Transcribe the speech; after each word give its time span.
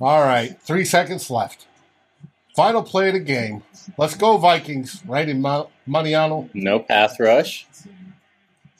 All 0.00 0.22
right, 0.22 0.60
three 0.60 0.84
seconds 0.84 1.30
left. 1.30 1.66
Final 2.54 2.82
play 2.82 3.08
of 3.08 3.14
the 3.14 3.20
game. 3.20 3.62
Let's 3.98 4.14
go 4.14 4.38
Vikings. 4.38 5.02
Right 5.06 5.28
in 5.28 5.42
Maniano. 5.42 6.48
No 6.54 6.80
pass 6.80 7.18
rush. 7.20 7.66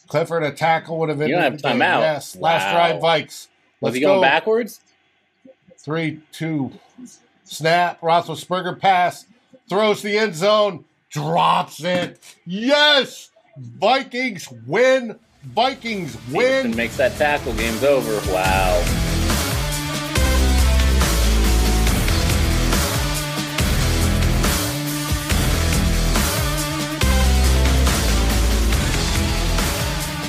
Clifford 0.09 0.43
a 0.43 0.53
tackle 0.53 0.99
would 0.99 1.09
have 1.09 1.19
been. 1.19 1.29
You 1.29 1.35
don't 1.37 1.43
have 1.53 1.61
timeout. 1.61 2.01
Yes, 2.01 2.37
last 2.37 2.73
drive 2.73 3.03
Vikes. 3.03 3.49
Let's 3.81 3.93
Was 3.93 3.95
he 3.95 4.01
going 4.01 4.19
go. 4.19 4.23
backwards? 4.23 4.81
Three, 5.79 6.21
two, 6.33 6.73
snap. 7.45 8.01
Roethlisberger 8.01 8.81
pass 8.81 9.27
throws 9.69 10.03
the 10.03 10.17
end 10.17 10.35
zone, 10.35 10.85
drops 11.11 11.83
it. 11.83 12.19
Yes, 12.45 13.31
Vikings 13.59 14.49
win. 14.67 15.19
Vikings 15.45 16.17
win. 16.33 16.75
makes 16.75 16.97
that 16.97 17.17
tackle. 17.17 17.53
Game's 17.55 17.85
over. 17.85 18.33
Wow. 18.33 19.06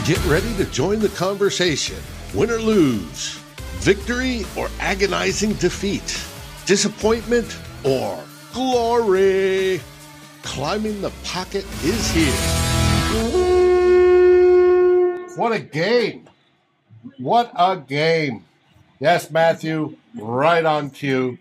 Get 0.08 0.24
ready 0.26 0.56
to 0.56 0.64
join 0.72 1.00
the 1.00 1.10
conversation. 1.10 1.98
Win 2.34 2.50
or 2.50 2.60
lose, 2.60 3.34
victory 3.80 4.46
or 4.56 4.70
agonizing 4.80 5.52
defeat, 5.56 6.26
disappointment 6.66 7.60
or 7.84 8.18
glory. 8.54 9.82
Climbing 10.44 11.02
the 11.02 11.10
pocket 11.26 11.66
is 11.84 12.10
here. 12.12 12.32
What 15.36 15.52
a 15.52 15.60
game! 15.60 16.30
What 17.18 17.52
a 17.54 17.76
game! 17.76 18.46
Yes, 19.02 19.30
Matthew, 19.30 19.98
right 20.16 20.64
on 20.64 20.90
cue. 20.90 21.38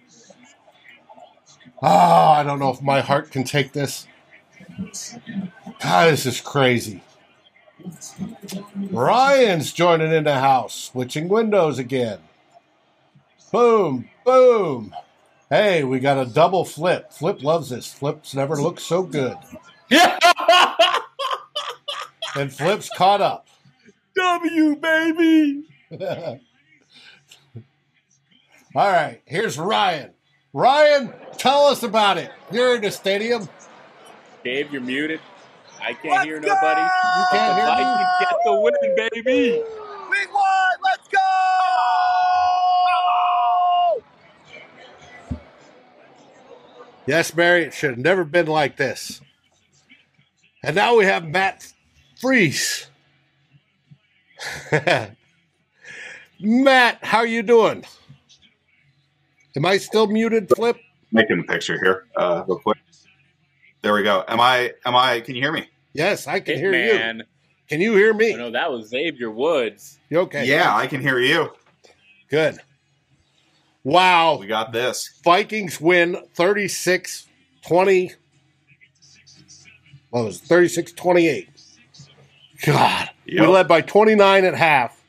Ah, 1.81 2.31
oh, 2.31 2.41
I 2.41 2.43
don't 2.43 2.59
know 2.59 2.71
if 2.71 2.83
my 2.83 3.01
heart 3.01 3.31
can 3.31 3.45
take 3.45 3.73
this. 3.73 4.09
God, 5.79 6.11
this 6.11 6.27
is 6.27 6.41
crazy. 6.41 7.05
Ryan's 8.91 9.73
joining 9.73 10.13
in 10.13 10.25
the 10.25 10.39
house, 10.39 10.75
switching 10.75 11.29
windows 11.29 11.79
again. 11.79 12.19
Boom, 13.53 14.09
boom. 14.25 14.95
Hey, 15.49 15.85
we 15.85 16.01
got 16.01 16.19
a 16.19 16.27
double 16.31 16.65
flip. 16.65 17.13
Flip 17.13 17.43
loves 17.43 17.71
this. 17.71 17.93
Flips 17.93 18.35
never 18.35 18.57
look 18.57 18.81
so 18.81 19.03
good. 19.03 19.37
Yeah. 19.89 20.19
and 22.37 22.53
Flip's 22.53 22.91
caught 22.91 23.21
up. 23.21 23.47
W, 24.17 24.77
baby. 24.77 25.65
All 28.75 28.91
right, 28.91 29.23
here's 29.25 29.59
Ryan. 29.59 30.11
Ryan, 30.53 31.13
tell 31.39 31.65
us 31.67 31.83
about 31.83 32.19
it. 32.19 32.31
You're 32.51 32.77
in 32.77 32.83
the 32.83 32.91
stadium. 32.91 33.49
Dave, 34.43 34.73
you're 34.73 34.83
muted. 34.83 35.21
I 35.87 35.95
can't 35.95 36.15
Let's 36.15 36.25
hear 36.25 36.41
nobody. 36.41 36.81
You 36.81 37.27
can't 37.31 37.55
hear 37.57 37.71
me. 37.77 37.85
Get 38.19 38.35
the 38.45 38.55
win, 38.61 38.75
baby. 38.97 39.63
We 40.11 40.27
won. 40.35 40.77
Let's 40.83 41.07
go. 41.07 41.21
Yes, 47.07 47.33
Mary, 47.37 47.63
it 47.63 47.73
should 47.73 47.91
have 47.91 47.99
never 48.01 48.25
been 48.25 48.49
like 48.49 48.77
this. 48.77 49.21
And 50.65 50.75
now 50.75 50.97
we 50.97 51.05
have 51.05 51.25
Matt 51.25 51.73
Freeze. 52.21 52.89
Matt, 56.41 56.99
how 57.05 57.19
are 57.19 57.27
you 57.27 57.45
doing? 57.45 57.85
Am 59.55 59.65
I 59.65 59.77
still 59.77 60.09
muted, 60.09 60.49
Flip? 60.49 60.77
Making 61.13 61.39
a 61.39 61.45
picture 61.45 61.79
here, 61.81 62.07
uh, 62.17 62.43
real 62.49 62.59
quick. 62.59 62.79
There 63.83 63.95
we 63.95 64.03
go. 64.03 64.25
Am 64.27 64.41
I? 64.41 64.73
Am 64.85 64.97
I? 64.97 65.21
Can 65.21 65.37
you 65.37 65.43
hear 65.43 65.53
me? 65.53 65.69
Yes, 65.97 66.27
I 66.27 66.41
can 66.41 66.59
hear 66.59 66.73
man. 66.73 67.19
you. 67.19 67.25
Can 67.69 67.81
you 67.81 67.95
hear 67.95 68.15
me? 68.15 68.35
Oh, 68.35 68.39
no, 68.39 68.51
that 68.53 68.71
was 68.71 68.89
Xavier 68.89 69.31
Woods. 69.31 69.99
You 70.09 70.21
okay? 70.21 70.47
Yeah, 70.47 70.75
I 70.77 70.87
can 70.87 71.01
hear 71.01 71.19
you. 71.19 71.53
Good. 72.29 72.59
Wow. 73.83 74.39
We 74.39 74.47
got 74.47 74.73
this. 74.73 75.21
Vikings 75.25 75.81
win 75.81 76.17
36 76.35 77.27
20. 77.67 78.13
What 80.11 80.25
was 80.25 80.37
it? 80.41 80.45
36 80.45 80.93
28. 80.93 81.49
God. 82.65 83.11
Yep. 83.27 83.41
We 83.41 83.47
led 83.47 83.69
by 83.69 83.81
29 83.81 84.45
at 84.45 84.55
half. 84.55 85.01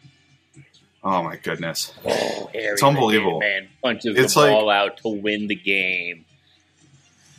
Oh, 1.04 1.24
my 1.24 1.36
goodness. 1.38 1.94
Oh, 2.06 2.50
it's 2.54 2.82
unbelievable. 2.82 3.40
Man 3.40 3.68
punches 3.82 4.18
it's 4.18 4.34
the 4.34 4.40
like, 4.42 4.52
ball 4.52 4.70
out 4.70 4.98
to 4.98 5.10
win 5.10 5.48
the 5.48 5.56
game. 5.56 6.26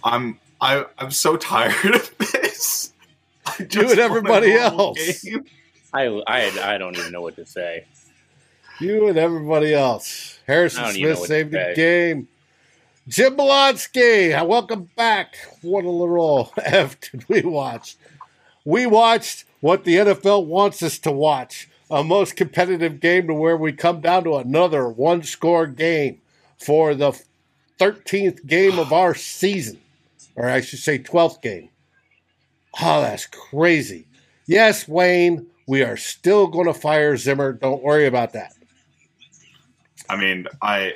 I'm 0.05 0.39
I, 0.61 0.85
I'm 0.99 1.11
so 1.11 1.37
tired 1.37 1.75
of 1.95 2.19
this. 2.19 2.93
You 3.71 3.91
and 3.91 3.99
everybody 3.99 4.55
else. 4.55 5.27
I, 5.93 6.07
I, 6.27 6.75
I 6.75 6.79
don't 6.79 6.97
even 6.97 7.13
know 7.13 7.23
what 7.23 7.37
to 7.37 7.47
say. 7.47 7.85
You 8.81 9.09
and 9.09 9.19
everybody 9.19 9.75
else. 9.75 10.39
Harrison 10.47 10.93
Smith 10.93 11.19
saved 11.21 11.53
the 11.53 11.73
game. 11.75 12.29
Jim 13.09 13.37
Malonsky, 13.37 14.39
uh, 14.39 14.45
welcome 14.45 14.91
back. 14.97 15.37
What 15.63 15.85
a 15.85 15.91
little 15.91 16.53
F 16.65 17.01
did 17.01 17.27
we 17.29 17.41
watch? 17.41 17.97
We 18.65 18.87
watched 18.87 19.45
what 19.61 19.85
the 19.85 19.97
NFL 19.97 20.45
wants 20.47 20.83
us 20.83 20.99
to 21.01 21.11
watch 21.11 21.69
a 21.91 22.05
most 22.05 22.37
competitive 22.37 23.01
game 23.01 23.27
to 23.27 23.35
where 23.35 23.57
we 23.57 23.73
come 23.73 24.01
down 24.01 24.25
to 24.25 24.37
another 24.37 24.89
one 24.89 25.23
score 25.23 25.67
game 25.67 26.21
for 26.59 26.95
the 26.95 27.19
13th 27.81 28.47
game 28.47 28.79
of 28.79 28.93
our 28.93 29.15
season 29.15 29.81
or 30.39 30.49
I 30.49 30.61
should 30.61 30.79
say 30.79 30.99
12th 30.99 31.43
game. 31.43 31.69
Oh, 32.81 33.01
that's 33.01 33.27
crazy. 33.27 34.07
Yes, 34.47 34.89
Wayne, 34.89 35.47
we 35.67 35.83
are 35.83 35.97
still 35.97 36.47
going 36.47 36.67
to 36.67 36.75
fire 36.75 37.17
Zimmer. 37.17 37.53
Don't 37.53 37.83
worry 37.83 38.07
about 38.07 38.33
that. 38.33 38.55
I 40.09 40.17
mean, 40.17 40.47
I 40.63 40.95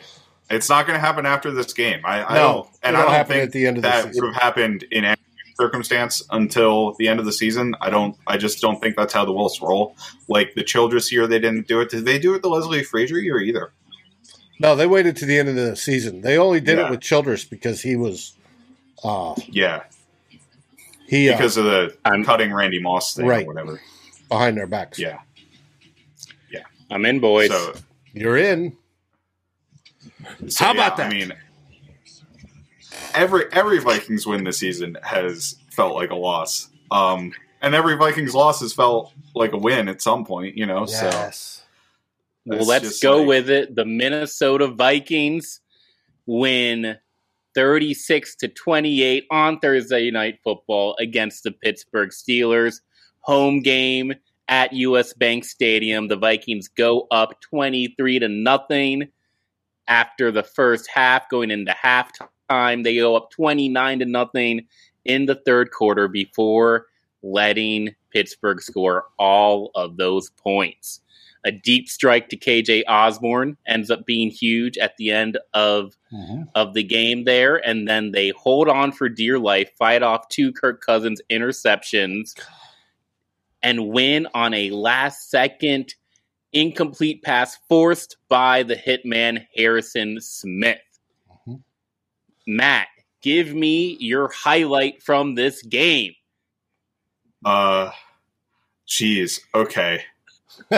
it's 0.51 0.69
not 0.69 0.87
going 0.87 0.97
to 0.97 1.01
happen 1.01 1.27
after 1.27 1.51
this 1.51 1.73
game. 1.73 2.01
I, 2.05 2.25
I 2.25 2.35
no, 2.35 2.53
don't, 2.53 2.69
and 2.83 2.97
I 2.97 3.19
don't 3.19 3.29
think 3.29 3.43
at 3.45 3.53
the 3.53 3.67
end 3.67 3.77
of 3.79 3.83
that 3.83 4.03
the 4.03 4.09
season. 4.09 4.25
would 4.25 4.35
have 4.35 4.43
happened 4.43 4.85
in 4.91 5.05
any 5.05 5.21
circumstance 5.59 6.23
until 6.31 6.95
the 6.99 7.09
end 7.09 7.21
of 7.21 7.27
the 7.27 7.33
season. 7.33 7.75
I 7.81 7.91
don't. 7.91 8.17
I 8.27 8.37
just 8.37 8.61
don't 8.61 8.81
think 8.81 8.97
that's 8.97 9.13
how 9.13 9.25
the 9.25 9.33
Wolves 9.33 9.61
roll. 9.61 9.97
Like 10.29 10.55
the 10.55 10.63
Childress 10.63 11.13
year, 11.13 11.27
they 11.27 11.39
didn't 11.39 11.69
do 11.69 11.81
it. 11.81 11.91
Did 11.91 12.05
they 12.05 12.19
do 12.19 12.35
it 12.35 12.43
the 12.43 12.49
Leslie 12.49 12.85
Frazier 12.85 13.19
year 13.19 13.39
either? 13.39 13.73
No, 14.59 14.77
they 14.77 14.87
waited 14.87 15.17
to 15.17 15.27
the 15.27 15.39
end 15.39 15.49
of 15.49 15.57
the 15.57 15.75
season. 15.75 16.21
They 16.21 16.39
only 16.39 16.61
did 16.61 16.79
yeah. 16.79 16.87
it 16.87 16.91
with 16.91 17.01
Childress 17.01 17.45
because 17.45 17.83
he 17.83 17.97
was 17.97 18.37
uh, 19.05 19.35
yeah. 19.49 19.83
He 21.13 21.29
uh, 21.29 21.37
because 21.37 21.59
uh, 21.59 21.61
of 21.61 21.67
the 21.67 21.99
I'm, 22.07 22.25
cutting 22.25 22.55
Randy 22.55 22.81
Moss 22.81 23.15
thing 23.15 23.27
right. 23.27 23.45
or 23.45 23.49
whatever 23.49 23.83
behind 24.31 24.57
their 24.57 24.67
backs. 24.67 24.99
Yeah. 24.99 25.19
Yeah. 26.51 26.63
I'm 26.91 27.05
in, 27.05 27.21
boys. 27.21 27.51
So, 27.51 27.75
You're 28.15 28.39
in. 28.39 28.75
So, 30.49 30.65
How 30.65 30.73
about 30.73 30.97
that? 30.97 31.13
I 31.13 31.15
mean, 31.15 31.35
every 33.15 33.45
every 33.53 33.79
Vikings 33.79 34.27
win 34.27 34.43
this 34.43 34.57
season 34.57 34.97
has 35.03 35.57
felt 35.71 35.95
like 35.95 36.09
a 36.09 36.15
loss. 36.15 36.71
Um, 36.91 37.35
and 37.61 37.75
every 37.75 37.99
Vikings 37.99 38.35
loss 38.35 38.61
has 38.61 38.73
felt 38.73 39.13
like 39.35 39.53
a 39.53 39.59
win 39.59 39.91
at 39.91 40.01
some 40.01 40.25
point, 40.25 40.57
you 40.57 40.65
know. 40.65 40.87
Yes. 40.89 41.63
So 42.49 42.57
well, 42.57 42.65
let's 42.65 43.01
go 43.01 43.19
like, 43.19 43.29
with 43.29 43.51
it. 43.51 43.75
The 43.75 43.85
Minnesota 43.85 44.67
Vikings 44.67 45.61
win 46.25 46.97
36 47.55 48.37
to 48.37 48.49
28 48.49 49.27
on 49.31 49.59
Thursday 49.59 50.11
night 50.11 50.39
football 50.43 50.97
against 50.99 51.45
the 51.45 51.53
Pittsburgh 51.53 52.11
Steelers. 52.11 52.81
Home 53.21 53.61
game 53.61 54.15
at 54.49 54.73
US 54.73 55.13
Bank 55.13 55.45
Stadium. 55.45 56.09
The 56.09 56.17
Vikings 56.17 56.69
go 56.69 57.07
up 57.11 57.41
23 57.41 58.19
to 58.21 58.29
nothing 58.29 59.09
after 59.87 60.31
the 60.31 60.43
first 60.43 60.89
half 60.93 61.29
going 61.29 61.51
into 61.51 61.73
halftime. 61.73 62.83
They 62.83 62.97
go 62.97 63.17
up 63.17 63.31
29 63.31 64.01
to 64.01 64.05
nothing 64.07 64.67
in 65.05 65.27
the 65.27 65.41
third 65.47 65.71
quarter 65.71 66.09
before 66.09 66.87
letting 67.23 67.95
Pittsburgh 68.11 68.61
score 68.61 69.05
all 69.19 69.71
of 69.75 69.97
those 69.97 70.31
points 70.31 71.01
a 71.45 71.53
deep 71.53 71.89
strike 71.89 72.29
to 72.29 72.37
KJ 72.37 72.85
Osborne 72.87 73.57
ends 73.67 73.91
up 73.91 74.07
being 74.07 74.31
huge 74.31 74.79
at 74.79 74.97
the 74.97 75.11
end 75.11 75.39
of 75.55 75.97
mm-hmm. 76.13 76.43
of 76.55 76.75
the 76.75 76.85
game 76.85 77.25
there, 77.25 77.57
and 77.57 77.89
then 77.89 78.13
they 78.13 78.31
hold 78.31 78.69
on 78.69 78.93
for 78.93 79.09
dear 79.09 79.39
life, 79.39 79.71
fight 79.77 80.03
off 80.03 80.29
two 80.29 80.53
Kirk 80.53 80.85
Cousins 80.85 81.21
interceptions, 81.31 82.35
and 83.63 83.89
win 83.89 84.29
on 84.35 84.55
a 84.55 84.71
last 84.71 85.31
second 85.31 85.95
incomplete 86.53 87.23
pass 87.23 87.59
forced 87.69 88.17
by 88.29 88.63
the 88.63 88.77
hitman 88.77 89.47
Harrison 89.57 90.21
Smith. 90.21 90.79
Mm-hmm. 91.49 91.55
Matt, 92.47 92.89
give 93.21 93.55
me 93.55 93.97
your 93.99 94.29
highlight 94.29 95.03
from 95.03 95.35
this 95.35 95.63
game. 95.63 96.13
Uh, 97.45 97.91
geez, 98.87 99.41
okay. 99.55 100.05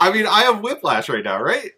I 0.00 0.12
mean, 0.12 0.26
I 0.26 0.42
have 0.44 0.60
whiplash 0.62 1.08
right 1.08 1.24
now, 1.24 1.42
right? 1.42 1.72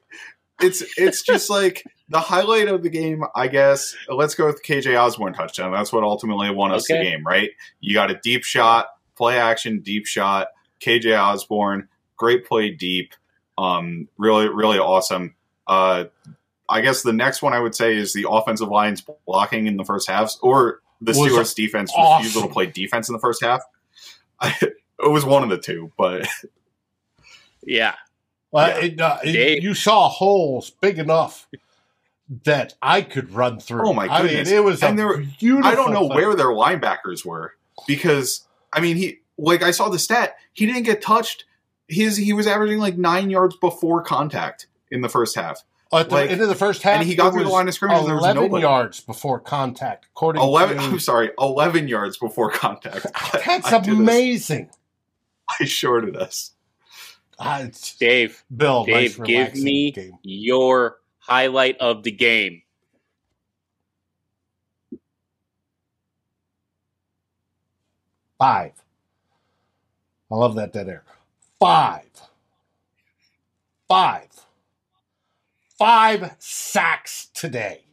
it's 0.62 0.82
it's 0.96 1.22
just 1.22 1.50
like 1.50 1.84
the 2.08 2.20
highlight 2.20 2.68
of 2.68 2.82
the 2.82 2.90
game, 2.90 3.24
I 3.34 3.48
guess. 3.48 3.94
Let's 4.08 4.34
go 4.34 4.46
with 4.46 4.62
KJ 4.62 4.98
Osborne 5.00 5.32
touchdown. 5.32 5.72
That's 5.72 5.92
what 5.92 6.04
ultimately 6.04 6.50
won 6.50 6.72
us 6.72 6.90
okay. 6.90 6.98
the 6.98 7.10
game, 7.10 7.24
right? 7.24 7.50
You 7.80 7.94
got 7.94 8.10
a 8.10 8.18
deep 8.22 8.44
shot, 8.44 8.88
play 9.16 9.38
action, 9.38 9.80
deep 9.80 10.06
shot. 10.06 10.48
KJ 10.80 11.18
Osborne, 11.18 11.88
great 12.16 12.46
play 12.46 12.70
deep. 12.70 13.14
Um, 13.58 14.08
really, 14.16 14.48
really 14.48 14.78
awesome. 14.78 15.34
Uh, 15.66 16.04
I 16.68 16.80
guess 16.80 17.02
the 17.02 17.12
next 17.12 17.42
one 17.42 17.52
I 17.52 17.60
would 17.60 17.74
say 17.74 17.96
is 17.96 18.12
the 18.12 18.26
offensive 18.28 18.68
line's 18.68 19.04
blocking 19.26 19.66
in 19.66 19.76
the 19.76 19.84
first 19.84 20.08
half, 20.08 20.34
or 20.40 20.80
the 21.00 21.12
Steelers' 21.12 21.54
defense 21.54 21.92
awesome. 21.94 22.24
refusal 22.24 22.48
to 22.48 22.52
play 22.52 22.66
defense 22.66 23.08
in 23.08 23.12
the 23.12 23.18
first 23.18 23.42
half. 23.42 23.62
I, 24.40 24.56
it 25.04 25.10
was 25.10 25.24
one 25.24 25.42
of 25.42 25.48
the 25.48 25.58
two, 25.58 25.92
but 25.96 26.26
yeah. 27.62 27.94
Well, 28.50 28.68
yeah. 28.68 28.84
It, 28.84 29.00
uh, 29.00 29.18
it, 29.22 29.62
you 29.62 29.74
saw 29.74 30.08
holes 30.08 30.70
big 30.70 30.98
enough 30.98 31.48
that 32.44 32.74
I 32.80 33.02
could 33.02 33.32
run 33.32 33.58
through. 33.58 33.88
Oh 33.88 33.92
my 33.92 34.06
goodness! 34.06 34.48
I 34.48 34.50
mean, 34.50 34.60
it 34.60 34.64
was 34.64 34.82
and 34.82 34.98
there, 34.98 35.18
beautiful. 35.18 35.70
I 35.70 35.74
don't 35.74 35.92
know 35.92 36.08
thing. 36.08 36.16
where 36.16 36.34
their 36.34 36.46
linebackers 36.46 37.24
were 37.24 37.54
because 37.86 38.46
I 38.72 38.80
mean 38.80 38.96
he 38.96 39.20
like 39.36 39.62
I 39.62 39.72
saw 39.72 39.88
the 39.88 39.98
stat 39.98 40.36
he 40.52 40.66
didn't 40.66 40.84
get 40.84 41.02
touched. 41.02 41.44
His 41.88 42.16
he 42.16 42.32
was 42.32 42.46
averaging 42.46 42.78
like 42.78 42.96
nine 42.96 43.30
yards 43.30 43.56
before 43.56 44.02
contact 44.02 44.66
in 44.90 45.00
the 45.00 45.08
first 45.08 45.34
half. 45.34 45.64
At 45.92 46.08
the 46.08 46.14
like, 46.14 46.30
end 46.30 46.40
of 46.40 46.48
the 46.48 46.54
first 46.54 46.82
half, 46.82 47.00
and 47.00 47.08
he 47.08 47.16
got 47.16 47.32
through 47.32 47.42
the 47.42 47.48
line 47.48 47.66
of 47.66 47.74
scrimmage. 47.74 48.06
There 48.06 48.14
was 48.14 48.32
nobody. 48.32 48.62
yards 48.62 49.00
before 49.00 49.40
contact. 49.40 50.06
According 50.14 50.40
eleven, 50.40 50.76
to, 50.76 50.82
I'm 50.84 51.00
sorry, 51.00 51.30
eleven 51.36 51.88
yards 51.88 52.16
before 52.16 52.52
contact. 52.52 53.06
That's 53.44 53.66
I, 53.72 53.76
I 53.76 53.82
amazing. 53.82 54.70
I 55.60 55.64
shorted 55.64 56.16
us. 56.16 56.52
Uh, 57.38 57.68
Dave, 57.98 58.44
Bill, 58.54 58.84
Dave, 58.84 59.18
nice 59.18 59.26
give 59.26 59.54
me 59.54 59.92
game. 59.92 60.18
your 60.22 60.98
highlight 61.18 61.78
of 61.78 62.02
the 62.02 62.10
game. 62.10 62.62
Five. 68.38 68.72
I 70.30 70.34
love 70.34 70.54
that 70.56 70.72
dead 70.72 70.88
air. 70.88 71.04
Five. 71.58 72.08
Five. 73.88 74.28
Five 75.78 76.36
sacks 76.38 77.28
today. 77.34 77.84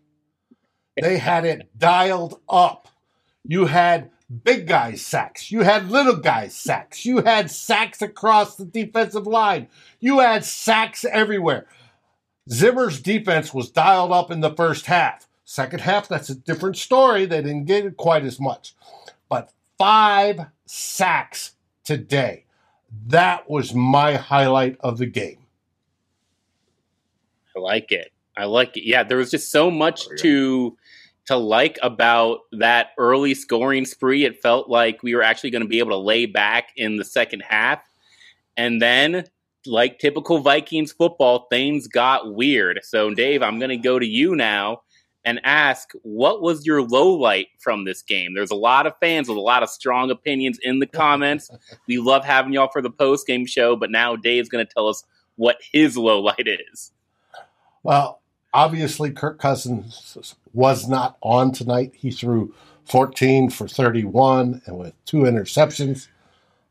They 1.02 1.18
had 1.18 1.46
it 1.46 1.70
dialed 1.78 2.40
up. 2.50 2.88
You 3.46 3.66
had 3.66 4.12
big 4.44 4.68
guys 4.68 5.02
sacks. 5.02 5.52
You 5.52 5.62
had 5.62 5.90
little 5.90 6.16
guys 6.16 6.56
sacks. 6.56 7.06
You 7.06 7.22
had 7.22 7.50
sacks 7.50 8.02
across 8.02 8.56
the 8.56 8.66
defensive 8.66 9.28
line. 9.28 9.68
You 10.00 10.20
had 10.20 10.44
sacks 10.44 11.06
everywhere. 11.06 11.68
Zimmer's 12.50 13.02
defense 13.02 13.54
was 13.54 13.70
dialed 13.70 14.12
up 14.12 14.32
in 14.32 14.42
the 14.42 14.54
first 14.56 14.86
half. 14.86 15.28
Second 15.44 15.82
half, 15.82 16.08
that's 16.08 16.30
a 16.30 16.36
different 16.36 16.78
story. 16.78 17.26
They 17.26 17.42
didn't 17.42 17.66
get 17.66 17.86
it 17.86 17.98
quite 17.98 18.26
as 18.26 18.40
much. 18.40 18.76
But 19.30 19.52
five 19.78 20.48
sacks 20.66 21.54
today. 21.84 22.46
That 23.08 23.50
was 23.50 23.74
my 23.74 24.16
highlight 24.16 24.78
of 24.82 24.98
the 24.98 25.06
game. 25.06 25.46
I 27.56 27.60
like 27.60 27.92
it. 27.92 28.12
I 28.36 28.46
like 28.46 28.78
it. 28.78 28.84
Yeah, 28.84 29.04
there 29.04 29.18
was 29.18 29.32
just 29.32 29.50
so 29.50 29.72
much 29.72 30.08
oh, 30.08 30.16
to 30.18 30.78
to 31.28 31.36
like 31.36 31.78
about 31.84 32.40
that 32.54 32.92
early 32.98 33.34
scoring 33.34 33.86
spree. 33.86 34.26
It 34.26 34.42
felt 34.42 34.70
like 34.70 35.04
we 35.04 35.14
were 35.14 35.24
actually 35.24 35.52
going 35.52 35.62
to 35.62 35.68
be 35.68 35.80
able 35.80 35.92
to 35.92 35.98
lay 35.98 36.26
back 36.26 36.70
in 36.76 36.96
the 36.96 37.06
second 37.06 37.44
half. 37.48 37.82
And 38.56 38.82
then, 38.82 39.26
like 39.66 40.00
typical 40.00 40.40
Vikings 40.40 40.94
football, 40.94 41.48
things 41.52 41.88
got 41.88 42.34
weird. 42.34 42.80
So, 42.84 43.14
Dave, 43.14 43.44
I'm 43.44 43.60
going 43.60 43.70
to 43.70 43.78
go 43.78 44.00
to 44.00 44.06
you 44.06 44.36
now 44.36 44.82
and 45.26 45.42
ask 45.44 45.92
what 46.04 46.42
was 46.42 46.66
your 46.66 46.82
low 46.82 47.10
light 47.10 47.48
from 47.60 47.84
this 47.84 48.02
game? 48.02 48.34
There's 48.34 48.52
a 48.52 48.56
lot 48.56 48.88
of 48.88 48.94
fans 49.02 49.28
with 49.28 49.38
a 49.38 49.42
lot 49.42 49.62
of 49.62 49.70
strong 49.70 50.10
opinions 50.10 50.58
in 50.64 50.80
the 50.80 50.88
comments. 50.88 51.52
we 51.88 51.98
love 51.98 52.24
having 52.24 52.54
y'all 52.54 52.70
for 52.72 52.82
the 52.82 52.90
post 52.90 53.28
game 53.28 53.46
show, 53.46 53.76
but 53.76 53.92
now 53.92 54.16
Dave's 54.16 54.48
going 54.48 54.66
to 54.66 54.74
tell 54.74 54.88
us 54.88 55.04
what 55.36 55.58
his 55.74 55.98
low 55.98 56.22
light 56.22 56.48
is. 56.72 56.94
Well, 57.84 58.22
obviously 58.54 59.12
Kirk 59.12 59.40
Cousins 59.40 60.36
was 60.54 60.88
not 60.88 61.18
on 61.22 61.52
tonight. 61.52 61.94
He 61.96 62.12
threw 62.12 62.54
14 62.86 63.50
for 63.50 63.68
31 63.68 64.62
and 64.66 64.78
with 64.78 64.94
two 65.06 65.18
interceptions. 65.18 66.08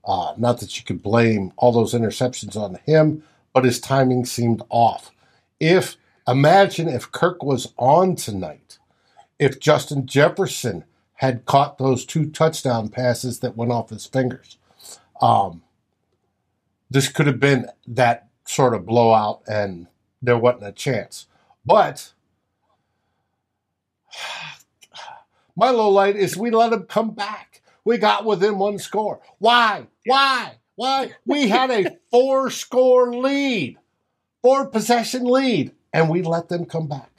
Uh, 0.05 0.35
not 0.37 0.61
that 0.61 0.79
you 0.79 0.85
could 0.85 1.03
blame 1.03 1.53
all 1.57 1.73
those 1.73 1.95
interceptions 1.95 2.57
on 2.57 2.79
him, 2.87 3.23
but 3.53 3.65
his 3.65 3.81
timing 3.81 4.25
seemed 4.25 4.63
off. 4.71 5.11
If 5.59 5.97
imagine 6.29 6.89
if 6.89 7.11
Kirk 7.11 7.43
was 7.43 7.73
on 7.77 8.17
tonight, 8.17 8.79
if 9.39 9.61
Justin 9.61 10.07
Jefferson 10.07 10.85
had 11.17 11.45
caught 11.47 11.79
those 11.79 12.05
two 12.05 12.31
touchdown 12.31 12.89
passes 12.89 13.41
that 13.41 13.57
went 13.57 13.73
off 13.73 13.91
his 13.91 14.07
fingers. 14.07 14.59
Um, 15.21 15.63
this 16.91 17.09
could 17.09 17.27
have 17.27 17.41
been 17.41 17.69
that 17.87 18.29
sort 18.45 18.75
of 18.75 18.87
blowout, 18.87 19.41
and 19.49 19.87
there 20.23 20.39
wasn't 20.39 20.67
a 20.67 20.73
chance. 20.73 21.27
But 21.67 22.13
my 25.57 25.71
low 25.71 25.91
light 25.91 26.17
is 26.17 26.37
we 26.37 26.51
let 26.51 26.71
them 26.71 26.85
come 26.85 27.11
back. 27.11 27.63
We 27.85 27.99
got 27.99 28.25
within 28.25 28.59
one 28.59 28.79
score. 28.79 29.21
Why? 29.39 29.89
Why? 30.07 30.59
Why? 30.77 31.13
We 31.25 31.49
had 31.49 31.71
a 31.71 31.97
four 32.11 32.51
score 32.51 33.13
lead, 33.13 33.79
four 34.43 34.67
possession 34.67 35.25
lead, 35.25 35.73
and 35.93 36.09
we 36.09 36.23
let 36.23 36.49
them 36.49 36.67
come 36.67 36.87
back. 36.87 37.11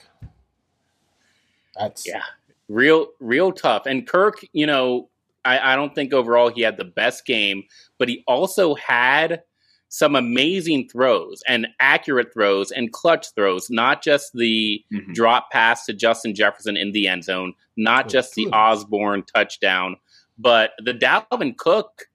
That's 1.78 2.06
yeah, 2.06 2.22
real, 2.68 3.08
real 3.20 3.52
tough. 3.52 3.86
And 3.86 4.06
Kirk, 4.06 4.44
you 4.52 4.66
know, 4.66 5.10
I, 5.44 5.72
I 5.72 5.76
don't 5.76 5.94
think 5.94 6.12
overall 6.12 6.50
he 6.50 6.62
had 6.62 6.76
the 6.76 6.84
best 6.84 7.24
game, 7.24 7.64
but 7.98 8.08
he 8.08 8.24
also 8.26 8.74
had 8.74 9.42
some 9.88 10.14
amazing 10.14 10.88
throws 10.88 11.42
and 11.48 11.66
accurate 11.80 12.32
throws 12.32 12.70
and 12.70 12.92
clutch 12.92 13.32
throws, 13.34 13.70
not 13.70 14.02
just 14.02 14.32
the 14.34 14.84
mm-hmm. 14.92 15.12
drop 15.12 15.50
pass 15.50 15.86
to 15.86 15.92
Justin 15.92 16.34
Jefferson 16.34 16.76
in 16.76 16.92
the 16.92 17.08
end 17.08 17.24
zone, 17.24 17.54
not 17.76 18.06
oh, 18.06 18.08
just 18.08 18.34
the 18.34 18.48
Osborne 18.48 19.22
touchdown, 19.22 19.96
but 20.38 20.72
the 20.84 20.92
Dalvin 20.92 21.56
Cook 21.56 22.08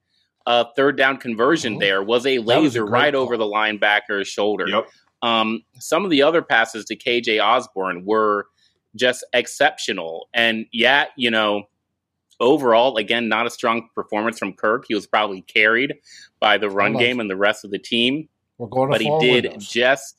uh, 0.46 0.64
third 0.76 0.96
down 0.96 1.16
conversion 1.16 1.76
oh, 1.76 1.80
there 1.80 2.02
was 2.02 2.26
a 2.26 2.38
laser 2.38 2.60
was 2.60 2.76
a 2.76 2.84
right 2.84 3.14
call. 3.14 3.22
over 3.22 3.36
the 3.36 3.44
linebacker's 3.44 4.28
shoulder. 4.28 4.68
Yep. 4.68 4.88
Um, 5.22 5.64
some 5.78 6.04
of 6.04 6.10
the 6.10 6.22
other 6.22 6.42
passes 6.42 6.84
to 6.86 6.96
KJ 6.96 7.42
Osborne 7.42 8.04
were 8.04 8.46
just 8.94 9.24
exceptional. 9.32 10.28
And 10.34 10.66
yeah, 10.70 11.06
you 11.16 11.30
know, 11.30 11.64
overall, 12.40 12.96
again, 12.96 13.28
not 13.28 13.46
a 13.46 13.50
strong 13.50 13.88
performance 13.94 14.38
from 14.38 14.52
Kirk. 14.52 14.84
He 14.88 14.94
was 14.94 15.06
probably 15.06 15.42
carried 15.42 15.94
by 16.40 16.58
the 16.58 16.70
run 16.70 16.96
game 16.96 17.20
and 17.20 17.30
the 17.30 17.36
rest 17.36 17.64
of 17.64 17.70
the 17.70 17.78
team. 17.78 18.28
We're 18.58 18.68
going 18.68 18.90
but 18.90 19.00
he 19.00 19.10
did 19.20 19.44
windows. 19.44 19.68
just 19.68 20.16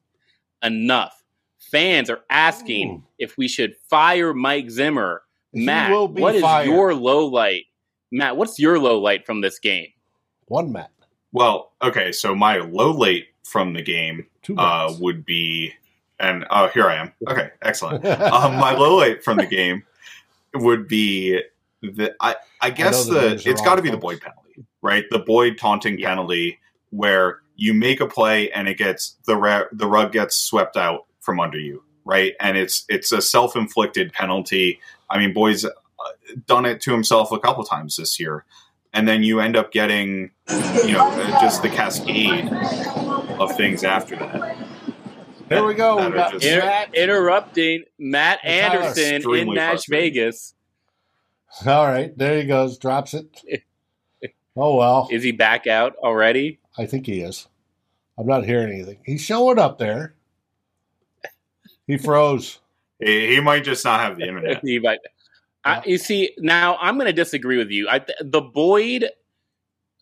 enough. 0.64 1.22
Fans 1.60 2.10
are 2.10 2.22
asking 2.30 2.90
Ooh. 2.90 3.04
if 3.18 3.38
we 3.38 3.48
should 3.48 3.76
fire 3.90 4.34
Mike 4.34 4.70
Zimmer. 4.70 5.24
He 5.52 5.66
Matt, 5.66 5.92
what 6.12 6.36
is 6.36 6.42
fired. 6.42 6.68
your 6.68 6.94
low 6.94 7.26
light? 7.26 7.66
Matt, 8.12 8.38
what's 8.38 8.60
your 8.60 8.78
low 8.78 9.00
light 9.00 9.26
from 9.26 9.42
this 9.42 9.60
game? 9.60 9.88
One 10.48 10.72
Matt. 10.72 10.92
Well, 11.32 11.74
okay, 11.82 12.12
so 12.12 12.36
my 12.36 12.60
low 12.60 12.92
light 12.92 13.26
from 13.44 13.74
the 13.74 13.82
game 13.82 14.28
uh, 14.58 14.94
would 15.00 15.26
be, 15.26 15.74
and 16.20 16.46
oh, 16.50 16.68
here 16.70 16.88
I 16.88 16.96
am. 16.96 17.14
Okay, 17.28 17.50
excellent. 17.62 18.06
um, 18.22 18.56
my 18.56 18.74
low 18.74 18.96
light 18.98 19.24
from 19.24 19.38
the 19.38 19.46
game 19.46 19.84
would 20.54 20.88
be 20.88 21.42
the 21.94 22.16
I, 22.20 22.36
I 22.62 22.70
guess 22.70 23.10
I 23.10 23.14
the, 23.14 23.20
the 23.36 23.50
it's 23.50 23.62
got 23.62 23.76
to 23.76 23.82
be 23.82 23.90
the 23.90 23.98
Boyd 23.98 24.22
penalty, 24.22 24.66
right? 24.82 25.06
The 25.10 25.20
Boyd 25.20 25.58
taunting 25.58 26.00
yeah. 26.00 26.10
penalty 26.10 26.60
where 26.90 27.42
you 27.56 27.74
make 27.74 28.02
a 28.02 28.08
play 28.08 28.52
and 28.52 28.68
it 28.68 28.78
gets 28.78 29.18
the 29.26 29.68
the 29.72 29.88
rug 29.88 30.12
gets 30.12 30.36
swept 30.36 30.78
out 30.78 31.06
from 31.22 31.40
under 31.40 31.60
you, 31.60 31.84
right? 32.04 32.34
And 32.40 32.58
it's 32.58 32.86
it's 32.90 33.12
a 33.12 33.22
self 33.22 33.56
inflicted 33.56 34.14
penalty. 34.14 34.80
I 35.10 35.18
mean, 35.18 35.34
Boyd's 35.34 35.66
uh, 35.66 35.70
done 36.46 36.66
it 36.66 36.82
to 36.82 36.92
himself 36.92 37.32
a 37.32 37.40
couple 37.40 37.64
times 37.64 37.98
this 37.98 38.20
year, 38.20 38.46
and 38.94 39.08
then 39.08 39.24
you 39.24 39.40
end 39.40 39.56
up 39.56 39.72
getting 39.72 40.32
you 40.50 40.94
know 40.94 41.38
just 41.42 41.62
the 41.62 41.70
cascade 41.70 42.52
of 43.40 43.56
things 43.56 43.84
after 43.84 44.16
that. 44.16 44.58
Here 45.50 45.64
we 45.64 45.76
go. 45.76 45.98
We 45.98 46.16
got 46.16 46.34
Inter- 46.34 46.66
Matt. 46.66 46.96
interrupting 46.96 47.84
Matt 48.00 48.44
Anderson 48.44 49.32
in 49.36 49.54
Nash 49.54 49.86
Vegas. 49.88 50.55
All 51.68 51.86
right, 51.86 52.16
there 52.18 52.38
he 52.38 52.46
goes. 52.46 52.78
Drops 52.78 53.14
it. 53.14 53.28
Oh 54.58 54.78
well. 54.78 55.10
Is 55.12 55.22
he 55.22 55.34
back 55.34 55.68
out 55.68 55.98
already? 55.98 56.60
I 56.78 56.86
think 56.86 57.06
he 57.08 57.20
is. 57.20 57.50
I'm 58.18 58.26
not 58.26 58.46
hearing 58.46 58.72
anything. 58.72 59.00
He's 59.06 59.20
showing 59.22 59.60
up 59.60 59.80
there. 59.80 60.16
He 61.88 61.98
froze. 62.04 62.60
he, 62.98 63.36
he 63.36 63.42
might 63.42 63.66
just 63.66 63.84
not 63.84 64.00
have 64.00 64.18
the 64.18 64.26
internet. 64.26 64.62
he 64.64 64.80
might. 64.80 65.00
I, 65.66 65.82
you 65.86 65.98
see, 65.98 66.34
now 66.38 66.78
I'm 66.80 66.96
going 66.96 67.08
to 67.08 67.12
disagree 67.12 67.58
with 67.58 67.70
you. 67.70 67.90
I, 67.90 68.06
the 68.22 68.40
Boyd 68.40 69.10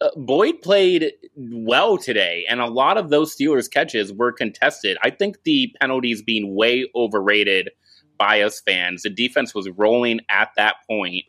uh, 0.02 0.10
Boyd 0.18 0.62
played 0.62 1.14
well 1.36 1.98
today, 1.98 2.46
and 2.50 2.60
a 2.60 2.68
lot 2.68 2.98
of 2.98 3.10
those 3.10 3.36
Steelers 3.36 3.72
catches 3.72 4.14
were 4.14 4.32
contested. 4.32 4.98
I 5.02 5.10
think 5.10 5.44
the 5.46 5.74
penalties 5.82 6.22
being 6.22 6.54
way 6.54 6.86
overrated 6.94 7.70
by 8.18 8.42
us 8.42 8.62
fans. 8.62 9.02
The 9.04 9.10
defense 9.10 9.56
was 9.56 9.70
rolling 9.70 10.20
at 10.30 10.50
that 10.58 10.76
point, 10.88 11.24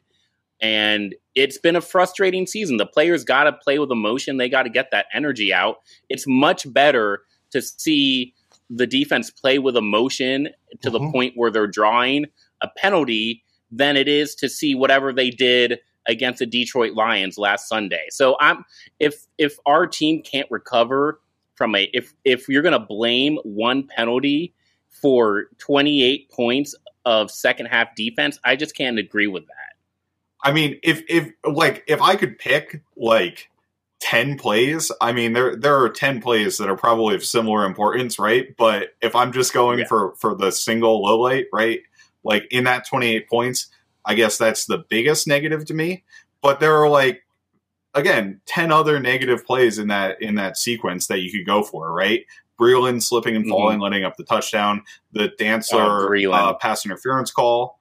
and 0.64 1.14
it's 1.34 1.58
been 1.58 1.76
a 1.76 1.82
frustrating 1.82 2.46
season. 2.46 2.78
The 2.78 2.86
players 2.86 3.22
got 3.22 3.44
to 3.44 3.52
play 3.52 3.78
with 3.78 3.90
emotion. 3.90 4.38
They 4.38 4.48
got 4.48 4.62
to 4.62 4.70
get 4.70 4.90
that 4.92 5.04
energy 5.12 5.52
out. 5.52 5.76
It's 6.08 6.24
much 6.26 6.72
better 6.72 7.20
to 7.50 7.60
see 7.60 8.32
the 8.70 8.86
defense 8.86 9.30
play 9.30 9.58
with 9.58 9.76
emotion 9.76 10.48
to 10.80 10.90
mm-hmm. 10.90 11.04
the 11.04 11.12
point 11.12 11.34
where 11.36 11.50
they're 11.50 11.66
drawing 11.66 12.24
a 12.62 12.68
penalty 12.78 13.44
than 13.70 13.98
it 13.98 14.08
is 14.08 14.34
to 14.36 14.48
see 14.48 14.74
whatever 14.74 15.12
they 15.12 15.28
did 15.28 15.80
against 16.06 16.38
the 16.38 16.46
Detroit 16.46 16.94
Lions 16.94 17.36
last 17.36 17.68
Sunday. 17.68 18.06
So 18.08 18.36
I'm 18.40 18.64
if 18.98 19.26
if 19.36 19.58
our 19.66 19.86
team 19.86 20.22
can't 20.22 20.50
recover 20.50 21.20
from 21.56 21.74
a 21.74 21.90
if 21.92 22.14
if 22.24 22.48
you're 22.48 22.62
going 22.62 22.72
to 22.72 22.78
blame 22.78 23.36
one 23.44 23.86
penalty 23.86 24.54
for 24.88 25.48
28 25.58 26.30
points 26.30 26.74
of 27.04 27.30
second 27.30 27.66
half 27.66 27.94
defense, 27.94 28.38
I 28.46 28.56
just 28.56 28.74
can't 28.74 28.98
agree 28.98 29.26
with 29.26 29.46
that. 29.46 29.73
I 30.44 30.52
mean, 30.52 30.78
if 30.82 31.02
if 31.08 31.32
like 31.44 31.84
if 31.88 32.02
I 32.02 32.16
could 32.16 32.38
pick 32.38 32.82
like 32.96 33.50
10 34.00 34.38
plays, 34.38 34.92
I 35.00 35.12
mean 35.12 35.32
there 35.32 35.56
there 35.56 35.80
are 35.82 35.88
10 35.88 36.20
plays 36.20 36.58
that 36.58 36.68
are 36.68 36.76
probably 36.76 37.14
of 37.14 37.24
similar 37.24 37.64
importance, 37.64 38.18
right? 38.18 38.54
But 38.56 38.90
if 39.00 39.16
I'm 39.16 39.32
just 39.32 39.54
going 39.54 39.80
yeah. 39.80 39.86
for 39.86 40.14
for 40.16 40.34
the 40.34 40.52
single 40.52 41.02
low 41.02 41.18
light, 41.18 41.46
right? 41.52 41.80
Like 42.22 42.46
in 42.50 42.64
that 42.64 42.86
28 42.86 43.28
points, 43.28 43.68
I 44.04 44.14
guess 44.14 44.36
that's 44.36 44.66
the 44.66 44.84
biggest 44.88 45.26
negative 45.26 45.64
to 45.66 45.74
me. 45.74 46.04
But 46.42 46.60
there 46.60 46.76
are 46.76 46.90
like 46.90 47.22
again, 47.94 48.40
10 48.46 48.70
other 48.70 49.00
negative 49.00 49.46
plays 49.46 49.78
in 49.78 49.88
that 49.88 50.20
in 50.20 50.34
that 50.34 50.58
sequence 50.58 51.06
that 51.06 51.20
you 51.20 51.32
could 51.32 51.46
go 51.46 51.62
for, 51.62 51.90
right? 51.90 52.26
Breeland 52.60 53.02
slipping 53.02 53.34
and 53.34 53.48
falling, 53.48 53.76
mm-hmm. 53.76 53.82
letting 53.82 54.04
up 54.04 54.16
the 54.16 54.24
touchdown, 54.24 54.82
the 55.12 55.30
Dantzler 55.40 56.26
oh, 56.28 56.32
uh, 56.32 56.52
pass 56.54 56.84
interference 56.84 57.30
call, 57.30 57.80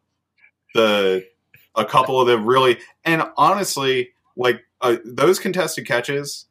the 0.74 1.26
a 1.76 1.86
couple 1.86 2.20
of 2.20 2.28
the 2.28 2.38
really 2.38 2.80
and 3.04 3.24
honestly, 3.38 4.12
like 4.36 4.64
uh, 4.82 4.98
those 5.06 5.40
contested 5.40 5.88
catches, 5.88 6.46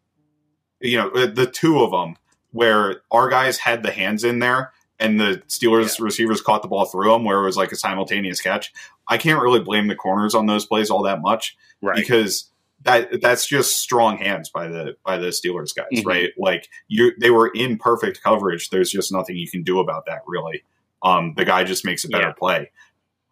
you 0.81 0.97
know, 0.97 1.11
uh, 1.11 1.27
the 1.27 1.47
two 1.47 1.83
of 1.83 1.91
them 1.91 2.17
where 2.51 3.03
our 3.11 3.29
guys 3.29 3.59
had 3.59 3.83
the 3.83 3.91
hands 3.91 4.25
in 4.25 4.39
there 4.39 4.73
and 4.99 5.21
the 5.21 5.43
Steelers 5.49 5.99
yeah. 5.99 6.05
receivers 6.05 6.41
caught 6.41 6.63
the 6.63 6.69
ball 6.69 6.85
through 6.85 7.11
them, 7.11 7.25
where 7.25 7.41
it 7.41 7.45
was 7.45 7.57
like 7.57 7.73
a 7.73 7.77
simultaneous 7.77 8.41
catch. 8.41 8.73
I 9.09 9.19
can't 9.19 9.43
really 9.43 9.61
blame 9.61 9.89
the 9.89 9.97
corners 9.97 10.35
on 10.35 10.47
those 10.47 10.65
plays 10.65 10.91
all 10.91 11.03
that 11.03 11.21
much, 11.21 11.57
right? 11.83 11.97
Because 11.97 12.51
that 12.83 13.21
that's 13.21 13.47
just 13.47 13.79
strong 13.79 14.19
hands 14.19 14.49
by 14.49 14.69
the 14.69 14.97
by 15.05 15.19
the 15.19 15.29
Steelers 15.29 15.75
guys, 15.75 15.87
mm-hmm. 15.93 16.09
right? 16.09 16.31
Like 16.39 16.69
you, 16.89 17.13
they 17.21 17.31
were 17.31 17.49
in 17.49 17.79
perfect 17.79 18.23
coverage. 18.23 18.71
There's 18.71 18.91
just 18.91 19.13
nothing 19.13 19.37
you 19.37 19.51
can 19.51 19.63
do 19.63 19.81
about 19.81 20.07
that, 20.07 20.23
really. 20.27 20.63
Um, 21.03 21.35
the 21.37 21.45
guy 21.45 21.65
just 21.65 21.85
makes 21.85 22.05
a 22.05 22.09
better 22.09 22.29
yeah. 22.29 22.33
play. 22.39 22.71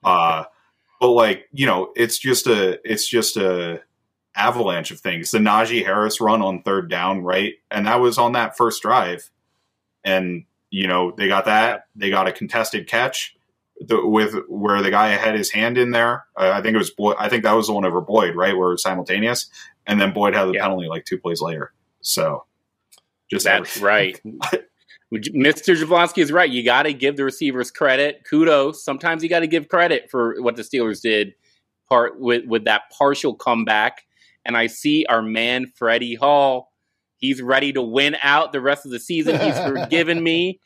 Uh, 0.02 0.44
but 1.00 1.10
like 1.10 1.48
you 1.52 1.66
know, 1.66 1.92
it's 1.96 2.18
just 2.18 2.46
a 2.46 2.78
it's 2.88 3.08
just 3.08 3.36
a 3.36 3.80
avalanche 4.36 4.90
of 4.90 5.00
things. 5.00 5.30
The 5.30 5.38
Najee 5.38 5.84
Harris 5.84 6.20
run 6.20 6.42
on 6.42 6.62
third 6.62 6.88
down, 6.88 7.22
right, 7.22 7.54
and 7.70 7.86
that 7.86 8.00
was 8.00 8.18
on 8.18 8.32
that 8.32 8.56
first 8.56 8.82
drive, 8.82 9.30
and 10.04 10.44
you 10.70 10.86
know, 10.86 11.12
they 11.16 11.26
got 11.26 11.46
that. 11.46 11.86
They 11.96 12.10
got 12.10 12.28
a 12.28 12.32
contested 12.32 12.86
catch 12.86 13.34
the, 13.80 14.06
with 14.06 14.34
where 14.48 14.82
the 14.82 14.90
guy 14.90 15.08
had 15.08 15.34
his 15.34 15.50
hand 15.50 15.78
in 15.78 15.90
there. 15.90 16.26
Uh, 16.36 16.52
I 16.54 16.62
think 16.62 16.74
it 16.74 16.78
was 16.78 16.90
Boyd. 16.90 17.16
I 17.18 17.28
think 17.28 17.42
that 17.42 17.52
was 17.52 17.66
the 17.66 17.72
one 17.72 17.84
over 17.84 18.00
Boyd, 18.00 18.36
right? 18.36 18.56
Where 18.56 18.68
it 18.68 18.72
was 18.72 18.82
simultaneous, 18.82 19.50
and 19.86 20.00
then 20.00 20.12
Boyd 20.12 20.34
had 20.34 20.46
the 20.46 20.52
yeah. 20.52 20.62
penalty 20.62 20.86
like 20.86 21.06
two 21.06 21.18
plays 21.18 21.40
later. 21.40 21.72
So, 22.02 22.44
just 23.30 23.46
that's 23.46 23.78
right. 23.78 24.20
Mr. 25.12 25.76
Jablonski 25.76 26.18
is 26.18 26.30
right. 26.30 26.50
You 26.50 26.64
got 26.64 26.84
to 26.84 26.92
give 26.92 27.16
the 27.16 27.24
receivers 27.24 27.70
credit. 27.70 28.22
Kudos. 28.28 28.84
Sometimes 28.84 29.22
you 29.22 29.28
got 29.28 29.40
to 29.40 29.48
give 29.48 29.68
credit 29.68 30.08
for 30.10 30.40
what 30.40 30.56
the 30.56 30.62
Steelers 30.62 31.00
did 31.00 31.34
part 31.88 32.20
with 32.20 32.46
with 32.46 32.64
that 32.64 32.82
partial 32.96 33.34
comeback. 33.34 34.02
And 34.44 34.56
I 34.56 34.68
see 34.68 35.04
our 35.06 35.20
man 35.20 35.66
Freddie 35.66 36.14
Hall 36.14 36.70
He's 37.20 37.42
ready 37.42 37.72
to 37.74 37.82
win 37.82 38.16
out 38.22 38.52
the 38.52 38.62
rest 38.62 38.86
of 38.86 38.92
the 38.92 38.98
season. 38.98 39.38
He's 39.38 39.58
forgiven 39.58 40.22
me 40.22 40.58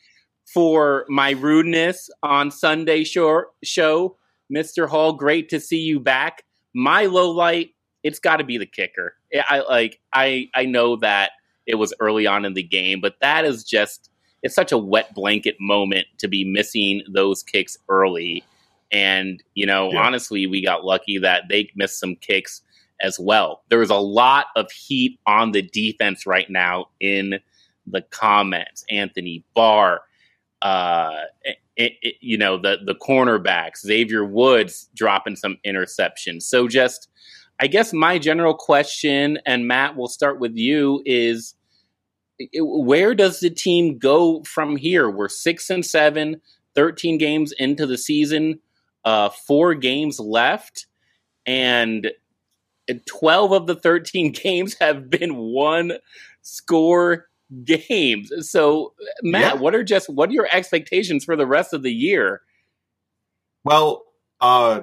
for 0.45 1.05
my 1.09 1.31
rudeness 1.31 2.09
on 2.23 2.49
Sunday 2.49 3.03
show. 3.03 3.43
show. 3.63 4.17
Mr. 4.53 4.87
Hall, 4.87 5.13
great 5.13 5.49
to 5.49 5.59
see 5.59 5.79
you 5.79 5.99
back. 5.99 6.43
My 6.73 7.05
low 7.05 7.29
light, 7.31 7.71
it's 8.03 8.19
got 8.19 8.37
to 8.37 8.43
be 8.43 8.57
the 8.57 8.65
kicker. 8.65 9.15
I 9.33 9.59
like 9.61 9.99
I 10.13 10.49
I 10.53 10.65
know 10.65 10.95
that 10.97 11.31
it 11.65 11.75
was 11.75 11.93
early 11.99 12.27
on 12.27 12.45
in 12.45 12.53
the 12.53 12.63
game, 12.63 13.01
but 13.01 13.15
that 13.21 13.43
is 13.43 13.63
just 13.63 14.09
it's 14.45 14.53
such 14.53 14.71
a 14.71 14.77
wet 14.77 15.15
blanket 15.15 15.55
moment 15.59 16.05
to 16.19 16.27
be 16.27 16.45
missing 16.45 17.01
those 17.11 17.41
kicks 17.41 17.79
early. 17.89 18.43
And 18.91 19.43
you 19.55 19.65
know, 19.65 19.91
yeah. 19.91 20.05
honestly, 20.05 20.45
we 20.45 20.63
got 20.63 20.85
lucky 20.85 21.17
that 21.17 21.45
they 21.49 21.71
missed 21.75 21.99
some 21.99 22.15
kicks 22.15 22.61
as 23.01 23.19
well. 23.19 23.63
There 23.69 23.81
is 23.81 23.89
a 23.89 23.95
lot 23.95 24.45
of 24.55 24.71
heat 24.71 25.19
on 25.25 25.51
the 25.51 25.63
defense 25.63 26.27
right 26.27 26.47
now 26.47 26.85
in 26.99 27.39
the 27.87 28.01
comments. 28.03 28.85
Anthony 28.89 29.43
Barr, 29.55 30.01
uh, 30.61 31.21
it, 31.75 31.93
it, 32.03 32.15
you 32.21 32.37
know, 32.37 32.57
the 32.57 32.77
the 32.85 32.93
cornerbacks, 32.93 33.79
Xavier 33.79 34.23
Woods 34.23 34.89
dropping 34.95 35.37
some 35.37 35.57
interceptions. 35.65 36.43
So 36.43 36.67
just, 36.67 37.09
I 37.59 37.65
guess 37.65 37.93
my 37.93 38.19
general 38.19 38.53
question, 38.53 39.39
and 39.47 39.67
Matt, 39.67 39.97
we'll 39.97 40.07
start 40.07 40.39
with 40.39 40.55
you, 40.55 41.01
is 41.03 41.55
where 42.53 43.15
does 43.15 43.39
the 43.39 43.49
team 43.49 43.97
go 43.97 44.43
from 44.43 44.75
here? 44.75 45.09
We're 45.09 45.29
six 45.29 45.69
and 45.69 45.85
seven, 45.85 46.41
13 46.75 47.17
games 47.17 47.53
into 47.57 47.85
the 47.85 47.97
season, 47.97 48.59
uh, 49.03 49.29
four 49.29 49.73
games 49.73 50.19
left. 50.19 50.87
And 51.45 52.11
12 53.07 53.51
of 53.51 53.67
the 53.67 53.75
13 53.75 54.31
games 54.43 54.75
have 54.79 55.09
been 55.09 55.37
one 55.37 55.93
score 56.41 57.27
games. 57.63 58.31
So, 58.49 58.93
Matt, 59.21 59.55
yeah. 59.55 59.61
what 59.61 59.75
are 59.75 59.83
just 59.83 60.09
what 60.09 60.29
are 60.29 60.33
your 60.33 60.49
expectations 60.51 61.23
for 61.23 61.35
the 61.35 61.47
rest 61.47 61.73
of 61.73 61.83
the 61.83 61.93
year? 61.93 62.41
Well, 63.63 64.03
uh 64.41 64.81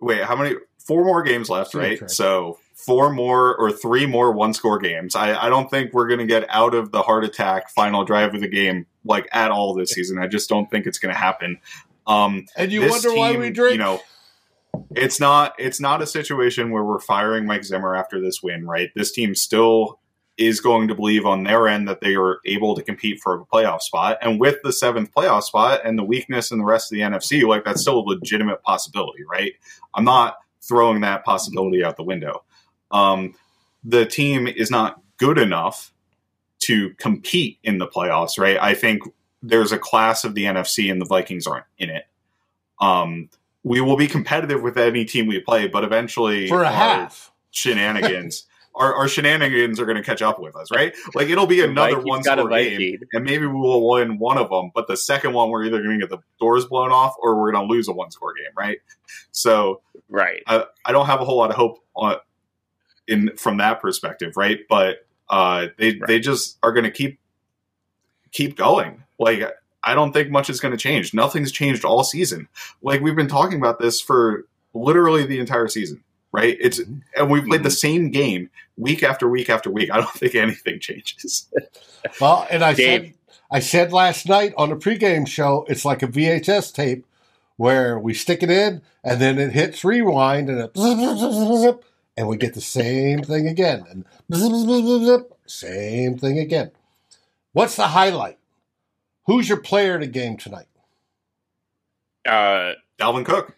wait, 0.00 0.22
how 0.22 0.36
many 0.36 0.56
four 0.84 1.04
more 1.04 1.22
games 1.22 1.48
left, 1.48 1.74
right? 1.74 2.10
So, 2.10 2.58
four 2.74 3.12
more 3.12 3.56
or 3.56 3.70
three 3.70 4.06
more 4.06 4.32
one 4.32 4.54
score 4.54 4.78
games. 4.78 5.14
I, 5.14 5.46
I 5.46 5.48
don't 5.48 5.70
think 5.70 5.92
we're 5.92 6.08
going 6.08 6.20
to 6.20 6.26
get 6.26 6.46
out 6.48 6.74
of 6.74 6.90
the 6.90 7.02
heart 7.02 7.24
attack 7.24 7.70
final 7.70 8.04
drive 8.04 8.34
of 8.34 8.40
the 8.40 8.48
game 8.48 8.86
like 9.04 9.28
at 9.32 9.50
all 9.50 9.74
this 9.74 9.90
season. 9.90 10.18
I 10.18 10.26
just 10.26 10.48
don't 10.48 10.70
think 10.70 10.86
it's 10.86 10.98
going 10.98 11.14
to 11.14 11.18
happen. 11.18 11.58
Um, 12.06 12.46
and 12.56 12.72
you 12.72 12.88
wonder 12.88 13.10
team, 13.10 13.18
why 13.18 13.36
we 13.36 13.50
drink? 13.50 13.72
You 13.72 13.78
know, 13.78 14.00
it's 14.94 15.20
not 15.20 15.54
it's 15.58 15.80
not 15.80 16.02
a 16.02 16.06
situation 16.06 16.70
where 16.70 16.84
we're 16.84 16.98
firing 16.98 17.46
Mike 17.46 17.64
Zimmer 17.64 17.94
after 17.94 18.20
this 18.20 18.42
win, 18.42 18.66
right? 18.66 18.90
This 18.94 19.12
team 19.12 19.34
still 19.34 20.00
is 20.38 20.60
going 20.60 20.88
to 20.88 20.94
believe 20.94 21.26
on 21.26 21.44
their 21.44 21.68
end 21.68 21.86
that 21.86 22.00
they 22.00 22.14
are 22.14 22.38
able 22.46 22.74
to 22.74 22.82
compete 22.82 23.20
for 23.20 23.34
a 23.34 23.44
playoff 23.44 23.82
spot. 23.82 24.18
And 24.22 24.40
with 24.40 24.56
the 24.62 24.72
seventh 24.72 25.12
playoff 25.14 25.42
spot 25.42 25.80
and 25.84 25.98
the 25.98 26.04
weakness 26.04 26.50
in 26.50 26.58
the 26.58 26.64
rest 26.64 26.90
of 26.90 26.96
the 26.96 27.02
NFC, 27.02 27.46
like 27.46 27.64
that's 27.64 27.82
still 27.82 27.98
a 27.98 28.06
legitimate 28.06 28.62
possibility, 28.62 29.24
right? 29.30 29.52
I'm 29.94 30.04
not 30.04 30.36
throwing 30.62 31.02
that 31.02 31.24
possibility 31.24 31.84
out 31.84 31.96
the 31.96 32.02
window. 32.02 32.44
Um, 32.92 33.34
the 33.84 34.06
team 34.06 34.46
is 34.46 34.70
not 34.70 35.00
good 35.16 35.38
enough 35.38 35.92
to 36.60 36.90
compete 36.94 37.58
in 37.64 37.78
the 37.78 37.88
playoffs, 37.88 38.38
right? 38.38 38.58
I 38.60 38.74
think 38.74 39.02
there's 39.42 39.72
a 39.72 39.78
class 39.78 40.24
of 40.24 40.34
the 40.34 40.44
NFC 40.44 40.90
and 40.90 41.00
the 41.00 41.06
Vikings 41.06 41.46
aren't 41.46 41.66
in 41.78 41.90
it. 41.90 42.06
Um, 42.80 43.28
we 43.64 43.80
will 43.80 43.96
be 43.96 44.06
competitive 44.06 44.62
with 44.62 44.76
any 44.76 45.04
team 45.04 45.26
we 45.26 45.40
play, 45.40 45.68
but 45.68 45.84
eventually 45.84 46.48
for 46.48 46.62
a 46.62 46.70
half 46.70 47.32
shenanigans. 47.50 48.44
our, 48.74 48.94
our, 48.94 49.08
shenanigans 49.08 49.78
are 49.78 49.84
going 49.84 49.96
to 49.96 50.02
catch 50.02 50.22
up 50.22 50.40
with 50.40 50.56
us, 50.56 50.70
right? 50.70 50.94
Like 51.14 51.28
it'll 51.28 51.46
be 51.46 51.62
another 51.62 52.00
one 52.00 52.22
score 52.22 52.48
game, 52.48 53.00
and 53.12 53.24
maybe 53.24 53.46
we 53.46 53.52
will 53.52 53.88
win 53.88 54.18
one 54.18 54.38
of 54.38 54.50
them. 54.50 54.70
But 54.74 54.88
the 54.88 54.96
second 54.96 55.32
one, 55.32 55.50
we're 55.50 55.64
either 55.64 55.82
going 55.82 56.00
to 56.00 56.06
get 56.06 56.10
the 56.10 56.22
doors 56.40 56.64
blown 56.64 56.90
off 56.90 57.14
or 57.20 57.38
we're 57.38 57.52
going 57.52 57.68
to 57.68 57.72
lose 57.72 57.88
a 57.88 57.92
one 57.92 58.10
score 58.10 58.34
game, 58.34 58.52
right? 58.56 58.78
So, 59.30 59.82
right, 60.08 60.42
I, 60.46 60.64
I, 60.84 60.92
don't 60.92 61.06
have 61.06 61.20
a 61.20 61.24
whole 61.24 61.36
lot 61.36 61.50
of 61.50 61.56
hope 61.56 61.84
on 61.94 62.16
in 63.12 63.36
from 63.36 63.58
that 63.58 63.80
perspective, 63.80 64.36
right? 64.36 64.60
But 64.68 65.06
uh, 65.28 65.68
they 65.78 65.96
right. 65.96 66.06
they 66.06 66.20
just 66.20 66.58
are 66.62 66.72
going 66.72 66.84
to 66.84 66.90
keep 66.90 67.18
keep 68.32 68.56
going. 68.56 69.04
Like 69.18 69.42
I 69.84 69.94
don't 69.94 70.12
think 70.12 70.30
much 70.30 70.50
is 70.50 70.60
going 70.60 70.72
to 70.72 70.78
change. 70.78 71.14
Nothing's 71.14 71.52
changed 71.52 71.84
all 71.84 72.04
season. 72.04 72.48
Like 72.82 73.00
we've 73.00 73.16
been 73.16 73.28
talking 73.28 73.58
about 73.58 73.78
this 73.78 74.00
for 74.00 74.46
literally 74.74 75.26
the 75.26 75.38
entire 75.38 75.68
season, 75.68 76.02
right? 76.32 76.56
It's 76.60 76.80
and 77.16 77.30
we've 77.30 77.44
played 77.44 77.62
the 77.62 77.68
mm-hmm. 77.68 77.74
same 77.74 78.10
game 78.10 78.50
week 78.76 79.02
after 79.02 79.28
week 79.28 79.50
after 79.50 79.70
week. 79.70 79.90
I 79.92 79.98
don't 79.98 80.10
think 80.10 80.34
anything 80.34 80.80
changes. 80.80 81.48
well, 82.20 82.46
and 82.50 82.62
I 82.62 82.74
Dave. 82.74 83.02
said 83.02 83.14
I 83.50 83.60
said 83.60 83.92
last 83.92 84.28
night 84.28 84.54
on 84.56 84.70
the 84.70 84.76
pregame 84.76 85.28
show, 85.28 85.66
it's 85.68 85.84
like 85.84 86.02
a 86.02 86.08
VHS 86.08 86.72
tape 86.74 87.06
where 87.56 87.98
we 87.98 88.14
stick 88.14 88.42
it 88.42 88.50
in 88.50 88.82
and 89.04 89.20
then 89.20 89.38
it 89.38 89.52
hits 89.52 89.84
rewind 89.84 90.48
and 90.48 90.58
it 90.58 90.72
And 92.16 92.28
we 92.28 92.36
get 92.36 92.54
the 92.54 92.60
same 92.60 93.22
thing 93.22 93.48
again. 93.48 93.84
And 93.90 94.04
bzz, 94.30 94.50
bzz, 94.50 94.82
bzz, 94.82 95.24
same 95.46 96.18
thing 96.18 96.38
again. 96.38 96.70
What's 97.52 97.76
the 97.76 97.86
highlight? 97.88 98.38
Who's 99.26 99.48
your 99.48 99.60
player 99.60 99.94
of 99.94 100.00
the 100.00 100.06
game 100.06 100.36
tonight? 100.36 100.66
Uh, 102.26 102.72
Dalvin 102.98 103.24
Cook. 103.24 103.54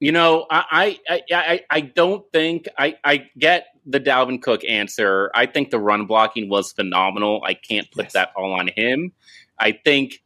You 0.00 0.12
know, 0.12 0.46
I 0.50 0.98
I, 1.08 1.20
I, 1.32 1.60
I 1.70 1.80
don't 1.82 2.24
think 2.32 2.66
I, 2.78 2.96
I 3.04 3.28
get 3.38 3.66
the 3.84 4.00
Dalvin 4.00 4.40
Cook 4.40 4.62
answer. 4.64 5.30
I 5.34 5.46
think 5.46 5.70
the 5.70 5.78
run 5.78 6.06
blocking 6.06 6.48
was 6.48 6.72
phenomenal. 6.72 7.42
I 7.44 7.54
can't 7.54 7.90
put 7.90 8.06
yes. 8.06 8.12
that 8.14 8.32
all 8.34 8.52
on 8.52 8.68
him. 8.74 9.12
I 9.58 9.72
think 9.72 10.22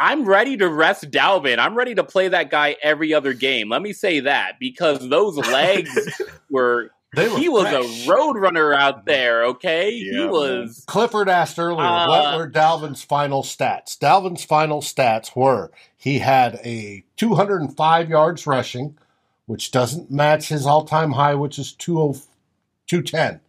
I'm 0.00 0.24
ready 0.24 0.56
to 0.56 0.68
rest 0.68 1.10
Dalvin. 1.10 1.58
I'm 1.58 1.76
ready 1.76 1.94
to 1.94 2.02
play 2.02 2.28
that 2.28 2.50
guy 2.50 2.76
every 2.82 3.12
other 3.12 3.34
game. 3.34 3.68
Let 3.68 3.82
me 3.82 3.92
say 3.92 4.20
that 4.20 4.58
because 4.58 5.08
those 5.08 5.36
legs 5.52 6.22
were 6.50 6.90
he 7.16 7.48
was 7.48 7.66
a 7.66 8.10
road 8.10 8.34
runner 8.34 8.72
out 8.72 9.04
there, 9.04 9.44
okay? 9.44 9.90
Yeah, 9.90 10.12
he 10.12 10.26
was. 10.26 10.84
Clifford 10.86 11.28
asked 11.28 11.58
earlier, 11.58 11.84
uh, 11.84 12.08
what 12.08 12.38
were 12.38 12.48
Dalvin's 12.48 13.02
final 13.02 13.42
stats? 13.42 13.98
Dalvin's 13.98 14.44
final 14.44 14.80
stats 14.80 15.34
were 15.34 15.72
he 15.96 16.20
had 16.20 16.60
a 16.64 17.04
205 17.16 18.08
yards 18.08 18.46
rushing, 18.46 18.96
which 19.46 19.72
doesn't 19.72 20.10
match 20.10 20.48
his 20.48 20.66
all 20.66 20.84
time 20.84 21.12
high, 21.12 21.34
which 21.34 21.58
is 21.58 21.72
210. 21.72 23.40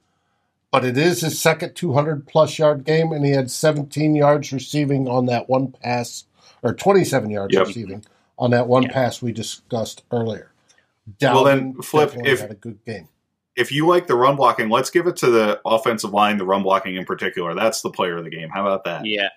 But 0.72 0.86
it 0.86 0.98
is 0.98 1.22
his 1.22 1.40
second 1.40 1.76
200 1.76 2.28
plus 2.28 2.58
yard 2.58 2.84
game, 2.84 3.12
and 3.12 3.24
he 3.24 3.32
had 3.32 3.52
17 3.52 4.16
yards 4.16 4.52
receiving 4.52 5.08
on 5.08 5.28
that 5.28 5.48
one 5.50 5.72
pass, 5.72 6.24
or 6.64 6.74
27 6.74 7.30
yards 7.30 7.54
yep. 7.54 7.68
receiving 7.68 8.04
on 8.38 8.52
that 8.52 8.68
one 8.68 8.88
pass 8.88 9.22
we 9.22 9.32
discussed 9.32 10.04
earlier. 10.12 10.52
Dalvin 11.20 11.34
well, 11.34 11.44
then 11.44 11.74
flip 11.82 12.14
if 12.24 12.42
had 12.42 12.52
a 12.52 12.56
good 12.56 12.84
game 12.86 13.08
if 13.56 13.72
you 13.72 13.86
like 13.86 14.08
the 14.08 14.16
run 14.16 14.36
blocking, 14.36 14.70
let's 14.70 14.90
give 14.90 15.08
it 15.08 15.16
to 15.18 15.30
the 15.30 15.60
offensive 15.66 16.12
line, 16.12 16.38
the 16.38 16.46
run 16.46 16.64
blocking 16.64 16.96
in 16.96 17.06
particular. 17.06 17.54
That's 17.54 17.82
the 17.82 17.90
player 17.90 18.18
of 18.18 18.24
the 18.24 18.30
game. 18.30 18.50
How 18.50 18.62
about 18.62 18.84
that? 18.86 19.06
Yeah. 19.06 19.30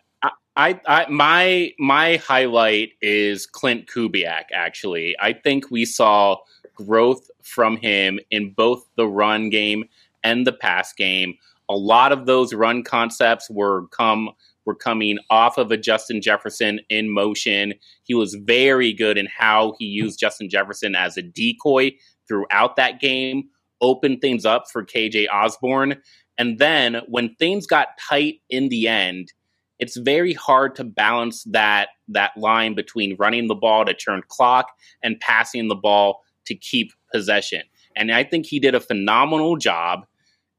I, 0.56 0.80
I, 0.86 1.06
my 1.10 1.72
my 1.80 2.16
highlight 2.18 2.92
is 3.02 3.44
Klint 3.44 3.86
Kubiak. 3.86 4.44
Actually, 4.52 5.16
I 5.20 5.32
think 5.32 5.68
we 5.68 5.84
saw 5.84 6.36
growth 6.76 7.28
from 7.42 7.76
him 7.76 8.20
in 8.30 8.52
both 8.52 8.86
the 8.96 9.06
run 9.08 9.50
game 9.50 9.84
and 10.22 10.46
the 10.46 10.52
pass 10.52 10.92
game. 10.92 11.34
A 11.68 11.74
lot 11.74 12.12
of 12.12 12.26
those 12.26 12.54
run 12.54 12.84
concepts 12.84 13.50
were 13.50 13.88
come 13.88 14.30
were 14.64 14.74
coming 14.74 15.18
off 15.30 15.58
of 15.58 15.70
a 15.70 15.76
Justin 15.76 16.20
Jefferson 16.20 16.80
in 16.88 17.10
motion. 17.10 17.74
He 18.04 18.14
was 18.14 18.34
very 18.34 18.92
good 18.92 19.18
in 19.18 19.26
how 19.26 19.74
he 19.78 19.86
used 19.86 20.18
Justin 20.18 20.48
Jefferson 20.48 20.94
as 20.94 21.16
a 21.16 21.22
decoy 21.22 21.92
throughout 22.26 22.76
that 22.76 23.00
game 23.00 23.44
opened 23.80 24.20
things 24.20 24.46
up 24.46 24.64
for 24.72 24.84
KJ 24.84 25.26
Osborne. 25.32 25.96
And 26.38 26.58
then 26.58 27.02
when 27.06 27.34
things 27.36 27.66
got 27.66 27.98
tight 27.98 28.40
in 28.48 28.68
the 28.68 28.88
end, 28.88 29.32
it's 29.78 29.96
very 29.96 30.32
hard 30.32 30.74
to 30.76 30.84
balance 30.84 31.44
that 31.44 31.90
that 32.08 32.36
line 32.36 32.74
between 32.74 33.16
running 33.18 33.48
the 33.48 33.54
ball 33.54 33.84
to 33.84 33.94
turn 33.94 34.22
clock 34.28 34.68
and 35.02 35.20
passing 35.20 35.68
the 35.68 35.74
ball 35.74 36.22
to 36.46 36.54
keep 36.54 36.92
possession. 37.12 37.62
And 37.96 38.12
I 38.12 38.24
think 38.24 38.46
he 38.46 38.58
did 38.58 38.74
a 38.74 38.80
phenomenal 38.80 39.56
job. 39.56 40.06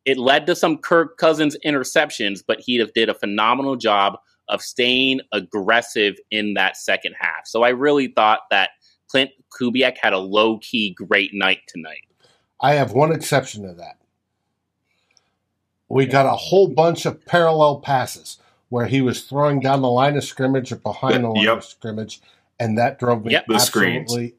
It 0.05 0.17
led 0.17 0.45
to 0.47 0.55
some 0.55 0.77
Kirk 0.77 1.17
Cousins 1.17 1.57
interceptions, 1.65 2.43
but 2.45 2.59
he 2.59 2.83
did 2.93 3.09
a 3.09 3.13
phenomenal 3.13 3.75
job 3.75 4.17
of 4.47 4.61
staying 4.61 5.21
aggressive 5.31 6.15
in 6.29 6.53
that 6.53 6.77
second 6.77 7.15
half. 7.19 7.45
So 7.47 7.63
I 7.63 7.69
really 7.69 8.07
thought 8.07 8.41
that 8.51 8.71
Klint 9.13 9.31
Kubiak 9.59 9.97
had 9.99 10.13
a 10.13 10.19
low 10.19 10.59
key 10.59 10.93
great 10.93 11.33
night 11.33 11.61
tonight. 11.67 12.03
I 12.61 12.73
have 12.73 12.91
one 12.91 13.11
exception 13.11 13.63
to 13.63 13.73
that. 13.73 13.97
We 15.87 16.05
got 16.05 16.25
a 16.25 16.31
whole 16.31 16.67
bunch 16.67 17.05
of 17.05 17.25
parallel 17.25 17.79
passes 17.79 18.37
where 18.69 18.87
he 18.87 19.01
was 19.01 19.23
throwing 19.23 19.59
down 19.59 19.81
the 19.81 19.89
line 19.89 20.17
of 20.17 20.23
scrimmage 20.23 20.71
or 20.71 20.77
behind 20.77 21.23
the 21.23 21.29
line 21.29 21.43
yep. 21.43 21.57
of 21.57 21.63
scrimmage, 21.63 22.21
and 22.59 22.77
that 22.77 22.99
drove 22.99 23.23
me 23.23 23.33
yep. 23.33 23.45
absolutely 23.49 24.05
screens. 24.07 24.33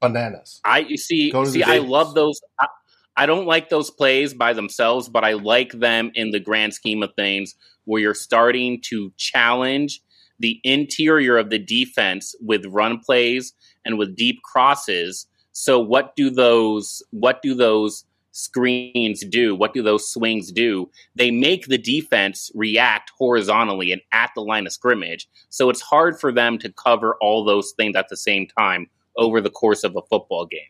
bananas. 0.00 0.60
I 0.64 0.80
you 0.80 0.96
see, 0.96 1.32
see, 1.46 1.62
I 1.62 1.78
love 1.78 2.14
those. 2.14 2.40
I, 2.60 2.68
I 3.16 3.26
don't 3.26 3.46
like 3.46 3.68
those 3.68 3.90
plays 3.90 4.34
by 4.34 4.52
themselves, 4.52 5.08
but 5.08 5.24
I 5.24 5.34
like 5.34 5.72
them 5.72 6.10
in 6.14 6.30
the 6.30 6.40
grand 6.40 6.74
scheme 6.74 7.02
of 7.02 7.14
things 7.14 7.54
where 7.84 8.00
you're 8.00 8.14
starting 8.14 8.80
to 8.86 9.12
challenge 9.16 10.00
the 10.40 10.60
interior 10.64 11.36
of 11.36 11.50
the 11.50 11.58
defense 11.58 12.34
with 12.40 12.66
run 12.66 12.98
plays 12.98 13.52
and 13.84 13.98
with 13.98 14.16
deep 14.16 14.42
crosses 14.42 15.26
so 15.54 15.78
what 15.78 16.16
do 16.16 16.30
those 16.30 17.02
what 17.12 17.40
do 17.40 17.54
those 17.54 18.04
screens 18.32 19.24
do? 19.24 19.54
What 19.54 19.72
do 19.72 19.82
those 19.82 20.10
swings 20.10 20.50
do? 20.50 20.90
They 21.14 21.30
make 21.30 21.68
the 21.68 21.78
defense 21.78 22.50
react 22.54 23.12
horizontally 23.16 23.92
and 23.92 24.02
at 24.12 24.30
the 24.34 24.42
line 24.42 24.66
of 24.66 24.72
scrimmage. 24.72 25.28
So 25.50 25.70
it's 25.70 25.80
hard 25.80 26.18
for 26.18 26.32
them 26.32 26.58
to 26.58 26.72
cover 26.72 27.16
all 27.20 27.44
those 27.44 27.72
things 27.76 27.94
at 27.94 28.08
the 28.08 28.16
same 28.16 28.48
time 28.58 28.88
over 29.16 29.40
the 29.40 29.50
course 29.50 29.84
of 29.84 29.94
a 29.94 30.02
football 30.10 30.46
game. 30.46 30.60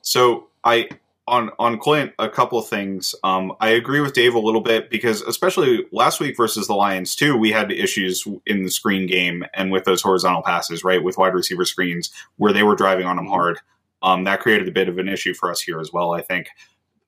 So 0.00 0.48
I 0.64 0.88
on 1.28 1.50
on 1.58 1.78
Klint, 1.78 2.12
a 2.18 2.28
couple 2.28 2.58
of 2.58 2.68
things. 2.68 3.14
Um, 3.22 3.52
I 3.60 3.70
agree 3.70 4.00
with 4.00 4.12
Dave 4.12 4.34
a 4.34 4.38
little 4.38 4.60
bit 4.60 4.90
because, 4.90 5.22
especially 5.22 5.86
last 5.92 6.20
week 6.20 6.36
versus 6.36 6.66
the 6.66 6.74
Lions, 6.74 7.14
too, 7.14 7.36
we 7.36 7.52
had 7.52 7.70
issues 7.70 8.26
in 8.46 8.64
the 8.64 8.70
screen 8.70 9.06
game 9.06 9.44
and 9.54 9.70
with 9.70 9.84
those 9.84 10.02
horizontal 10.02 10.42
passes, 10.42 10.84
right, 10.84 11.02
with 11.02 11.18
wide 11.18 11.34
receiver 11.34 11.64
screens 11.64 12.10
where 12.36 12.52
they 12.52 12.62
were 12.62 12.74
driving 12.74 13.06
on 13.06 13.16
them 13.16 13.26
hard. 13.26 13.60
Um, 14.02 14.24
that 14.24 14.40
created 14.40 14.66
a 14.66 14.72
bit 14.72 14.88
of 14.88 14.98
an 14.98 15.08
issue 15.08 15.32
for 15.32 15.50
us 15.50 15.60
here 15.60 15.80
as 15.80 15.92
well. 15.92 16.12
I 16.12 16.22
think. 16.22 16.48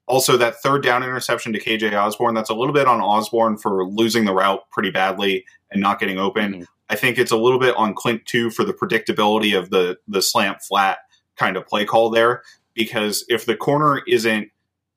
Also, 0.07 0.37
that 0.37 0.61
third 0.61 0.83
down 0.83 1.03
interception 1.03 1.51
to 1.55 1.59
KJ 1.59 1.95
Osborne, 1.95 2.35
that's 2.35 2.51
a 2.51 2.55
little 2.55 2.75
bit 2.75 2.87
on 2.87 3.01
Osborne 3.01 3.57
for 3.57 3.87
losing 3.87 4.27
the 4.27 4.35
route 4.35 4.61
pretty 4.71 4.91
badly 4.91 5.47
and 5.71 5.81
not 5.81 5.99
getting 5.99 6.19
open. 6.19 6.53
Mm-hmm. 6.53 6.63
I 6.91 6.97
think 6.97 7.17
it's 7.17 7.31
a 7.31 7.39
little 7.39 7.59
bit 7.59 7.75
on 7.77 7.95
Klint 7.95 8.27
too 8.27 8.51
for 8.51 8.65
the 8.65 8.75
predictability 8.75 9.59
of 9.59 9.71
the 9.71 9.99
the 10.07 10.21
slant 10.21 10.61
flat 10.63 10.99
kind 11.37 11.57
of 11.57 11.67
play 11.67 11.85
call 11.85 12.11
there 12.11 12.43
because 12.75 13.25
if 13.29 13.47
the 13.47 13.57
corner 13.57 14.03
isn't 14.07 14.51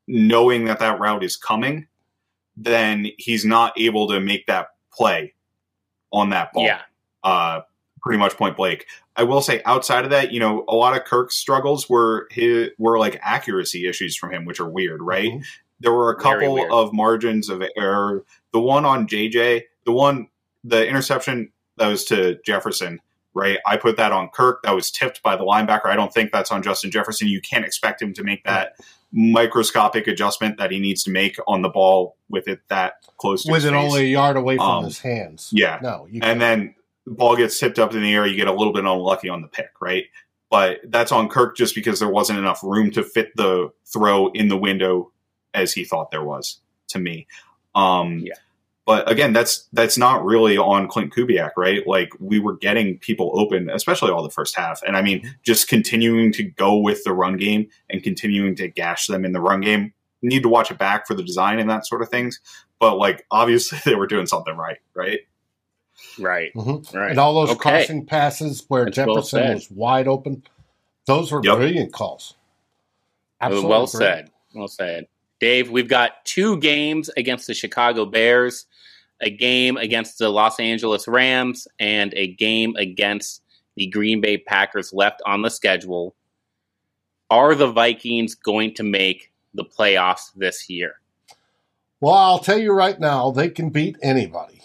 knowing 0.08 0.66
that 0.66 0.80
that 0.80 1.00
route 1.00 1.24
is 1.24 1.36
coming, 1.36 1.88
then 2.56 3.08
he's 3.18 3.46
not 3.46 3.80
able 3.80 4.08
to 4.08 4.20
make 4.20 4.48
that 4.48 4.70
play 4.92 5.34
on 6.12 6.30
that 6.32 6.52
ball. 6.54 6.66
Yeah. 6.66 6.82
Uh, 7.24 7.62
pretty 8.02 8.18
much 8.18 8.36
point 8.38 8.56
blank. 8.56 8.86
I 9.16 9.24
will 9.24 9.42
say 9.42 9.62
outside 9.66 10.06
of 10.06 10.12
that, 10.12 10.32
you 10.32 10.40
know, 10.40 10.64
a 10.68 10.76
lot 10.76 10.96
of 10.96 11.04
Kirk's 11.04 11.36
struggles 11.36 11.90
were 11.90 12.28
his, 12.32 12.70
were 12.78 12.98
like 13.00 13.20
accuracy 13.22 13.88
issues 13.88 14.16
from 14.16 14.32
him, 14.32 14.46
which 14.46 14.60
are 14.60 14.70
weird, 14.70 15.02
right? 15.02 15.32
Mm-hmm. 15.32 15.42
There 15.80 15.92
were 15.92 16.12
a 16.12 16.16
couple 16.16 16.74
of 16.74 16.94
margins 16.94 17.50
of 17.50 17.62
error. 17.76 18.24
The 18.52 18.60
one 18.60 18.86
on 18.86 19.08
JJ, 19.08 19.64
the 19.86 19.92
one, 19.92 20.28
the 20.64 20.88
interception 20.88 21.52
that 21.78 21.88
was 21.88 22.06
to 22.06 22.40
Jefferson, 22.44 23.00
right? 23.38 23.60
I 23.66 23.78
put 23.78 23.98
that 23.98 24.12
on 24.12 24.30
Kirk. 24.30 24.64
That 24.64 24.72
was 24.76 24.90
tipped 24.92 25.22
by 25.22 25.36
the 25.36 25.44
linebacker. 25.44 25.86
I 25.86 25.96
don't 25.96 26.14
think 26.14 26.32
that's 26.32 26.52
on 26.52 26.64
Justin 26.64 26.92
Jefferson. 26.92 27.28
You 27.28 27.40
can't 27.40 27.64
expect 27.64 28.02
him 28.02 28.14
to 28.14 28.24
make 28.24 28.44
that 28.44 28.76
microscopic 29.12 30.08
adjustment 30.08 30.58
that 30.58 30.72
he 30.72 30.80
needs 30.80 31.04
to 31.04 31.12
make 31.12 31.38
on 31.48 31.62
the 31.62 31.70
ball 31.70 32.18
with 32.30 32.48
it 32.48 32.60
that 32.68 32.96
close 33.18 33.44
to 33.44 33.52
with 33.52 33.66
it 33.66 33.74
only 33.74 34.02
a 34.02 34.08
yard 34.08 34.36
away 34.36 34.58
from 34.58 34.66
um, 34.66 34.84
his 34.86 35.00
hands. 35.00 35.50
Yeah, 35.54 35.80
no, 35.82 36.08
and 36.22 36.42
then 36.42 36.76
the 37.06 37.14
ball 37.14 37.36
gets 37.36 37.60
tipped 37.60 37.80
up 37.80 37.94
in 37.94 38.02
the 38.02 38.14
air. 38.14 38.26
You 38.26 38.36
get 38.36 38.48
a 38.48 38.54
little 38.54 38.74
bit 38.74 38.84
unlucky 38.84 39.30
on 39.30 39.42
the 39.42 39.48
pick, 39.48 39.72
right? 39.80 40.06
But 40.50 40.80
that's 40.86 41.12
on 41.12 41.30
Kirk 41.30 41.56
just 41.56 41.76
because 41.76 42.00
there 42.00 42.10
wasn't 42.10 42.40
enough 42.40 42.64
room 42.64 42.92
to 42.92 43.04
fit 43.04 43.36
the 43.36 43.70
throw 43.86 44.28
in 44.32 44.48
the 44.48 44.58
window 44.58 45.12
as 45.54 45.74
he 45.74 45.84
thought 45.84 46.12
there 46.12 46.24
was. 46.24 46.60
To 46.92 47.00
me, 47.00 47.28
um, 47.76 48.20
yeah. 48.20 48.36
But 48.88 49.12
again, 49.12 49.34
that's 49.34 49.68
that's 49.74 49.98
not 49.98 50.24
really 50.24 50.58
on 50.58 50.88
Klint 50.88 51.12
Kubiak, 51.14 51.52
right? 51.58 51.86
Like 51.86 52.10
we 52.22 52.40
were 52.40 52.56
getting 52.56 52.98
people 52.98 53.38
open, 53.38 53.70
especially 53.70 54.12
all 54.12 54.24
the 54.24 54.30
first 54.30 54.56
half. 54.56 54.82
And 54.82 54.96
I 54.96 55.02
mean, 55.02 55.20
mm-hmm. 55.20 55.32
just 55.44 55.68
continuing 55.68 56.32
to 56.32 56.44
go 56.44 56.78
with 56.78 57.04
the 57.04 57.12
run 57.12 57.36
game 57.36 57.68
and 57.90 58.02
continuing 58.02 58.56
to 58.56 58.70
gash 58.70 59.08
them 59.08 59.26
in 59.26 59.34
the 59.34 59.42
run 59.42 59.60
game. 59.60 59.92
Need 60.22 60.44
to 60.44 60.50
watch 60.50 60.72
it 60.72 60.78
back 60.78 61.06
for 61.06 61.16
the 61.16 61.22
design 61.22 61.60
and 61.60 61.70
that 61.70 61.86
sort 61.86 62.02
of 62.02 62.08
things. 62.08 62.40
But 62.80 62.98
like 62.98 63.26
obviously 63.30 63.78
they 63.86 63.96
were 63.96 64.08
doing 64.08 64.26
something 64.26 64.56
right, 64.56 64.78
right? 64.94 65.20
Right. 66.18 66.54
Mm-hmm. 66.56 66.98
Right. 66.98 67.10
And 67.12 67.20
all 67.20 67.34
those 67.34 67.58
okay. 67.58 67.80
crossing 67.80 68.06
passes 68.06 68.64
where 68.70 68.86
that's 68.86 68.96
Jefferson 68.96 69.42
well 69.42 69.54
was 69.54 69.70
wide 69.70 70.08
open, 70.08 70.44
those 71.08 71.30
were 71.30 71.42
yep. 71.44 71.58
brilliant 71.58 71.92
calls. 71.92 72.36
Absolutely 73.42 73.70
well 73.70 73.88
brilliant. 73.88 74.28
said. 74.28 74.32
Well 74.56 74.68
said. 74.70 75.08
Dave, 75.42 75.70
we've 75.70 75.90
got 75.90 76.24
two 76.24 76.58
games 76.58 77.10
against 77.18 77.48
the 77.48 77.54
Chicago 77.54 78.06
Bears 78.06 78.66
a 79.22 79.30
game 79.30 79.78
against 79.78 80.20
the 80.20 80.30
Los 80.30 80.60
Angeles 80.60 81.08
Rams 81.08 81.68
and 81.80 82.14
a 82.16 82.28
game 82.28 82.76
against 82.76 83.42
the 83.76 83.88
Green 83.88 84.22
Bay 84.22 84.38
Packers 84.38 84.94
left 84.94 85.22
on 85.26 85.42
the 85.42 85.50
schedule. 85.50 86.16
Are 87.30 87.56
the 87.56 87.72
Vikings 87.72 88.36
going 88.36 88.74
to 88.76 88.84
make 88.84 89.32
the 89.54 89.66
playoffs 89.66 90.32
this 90.36 90.70
year? 90.70 90.96
Well, 92.00 92.14
I'll 92.14 92.40
tell 92.40 92.60
you 92.60 92.74
right 92.74 93.00
now, 93.00 93.32
they 93.32 93.50
can 93.50 93.70
beat 93.70 93.98
anybody 94.02 94.62